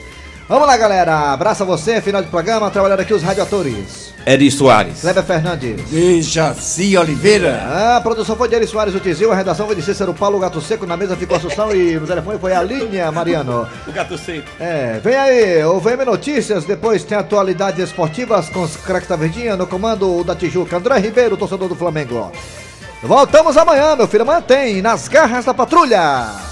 Vamos 0.52 0.68
lá, 0.68 0.76
galera. 0.76 1.32
Abraço 1.32 1.64
a 1.64 1.66
você, 1.66 2.02
final 2.02 2.22
de 2.22 2.28
programa. 2.28 2.70
Trabalhando 2.70 3.00
aqui 3.00 3.14
os 3.14 3.24
radioatores. 3.24 4.14
Eri 4.26 4.52
Soares. 4.52 5.00
Kleber 5.00 5.24
Fernandes. 5.24 5.94
E 5.94 6.22
Jaci 6.22 6.98
Oliveira. 6.98 7.64
Ah, 7.66 7.96
a 7.96 8.02
produção 8.02 8.36
foi 8.36 8.50
de 8.50 8.56
Eri 8.56 8.68
Soares, 8.68 8.94
o 8.94 9.00
Tizil. 9.00 9.32
A 9.32 9.36
redação 9.36 9.66
foi 9.66 9.78
de 9.78 9.82
Cícero 9.82 10.14
Paulo, 10.14 10.36
o 10.36 10.40
Gato 10.42 10.60
Seco. 10.60 10.86
Na 10.86 10.98
mesa 10.98 11.16
ficou 11.16 11.36
a 11.36 11.38
Assunção 11.38 11.74
e 11.74 11.98
no 11.98 12.06
telefone 12.06 12.38
foi 12.38 12.54
a 12.54 12.62
linha, 12.62 13.10
Mariano. 13.14 13.66
O 13.88 13.94
gato 13.94 14.18
seco. 14.18 14.46
É, 14.60 15.00
vem 15.02 15.16
aí, 15.16 15.64
o 15.64 15.80
VM 15.80 16.04
Notícias, 16.06 16.66
depois 16.66 17.06
tem 17.06 17.18
atualidades 17.18 17.80
esportivas 17.88 18.50
com 18.50 18.64
os 18.64 18.76
craques 18.76 19.08
da 19.08 19.16
Verdinha, 19.16 19.56
no 19.56 19.66
comando 19.66 20.22
da 20.22 20.36
Tijuca, 20.36 20.76
André 20.76 21.00
Ribeiro, 21.00 21.38
torcedor 21.38 21.70
do 21.70 21.76
Flamengo. 21.78 22.30
Voltamos 23.02 23.56
amanhã, 23.56 23.96
meu 23.96 24.06
filho, 24.06 24.24
amanhã 24.24 24.42
tem, 24.42 24.82
nas 24.82 25.08
garras 25.08 25.46
da 25.46 25.54
patrulha. 25.54 26.52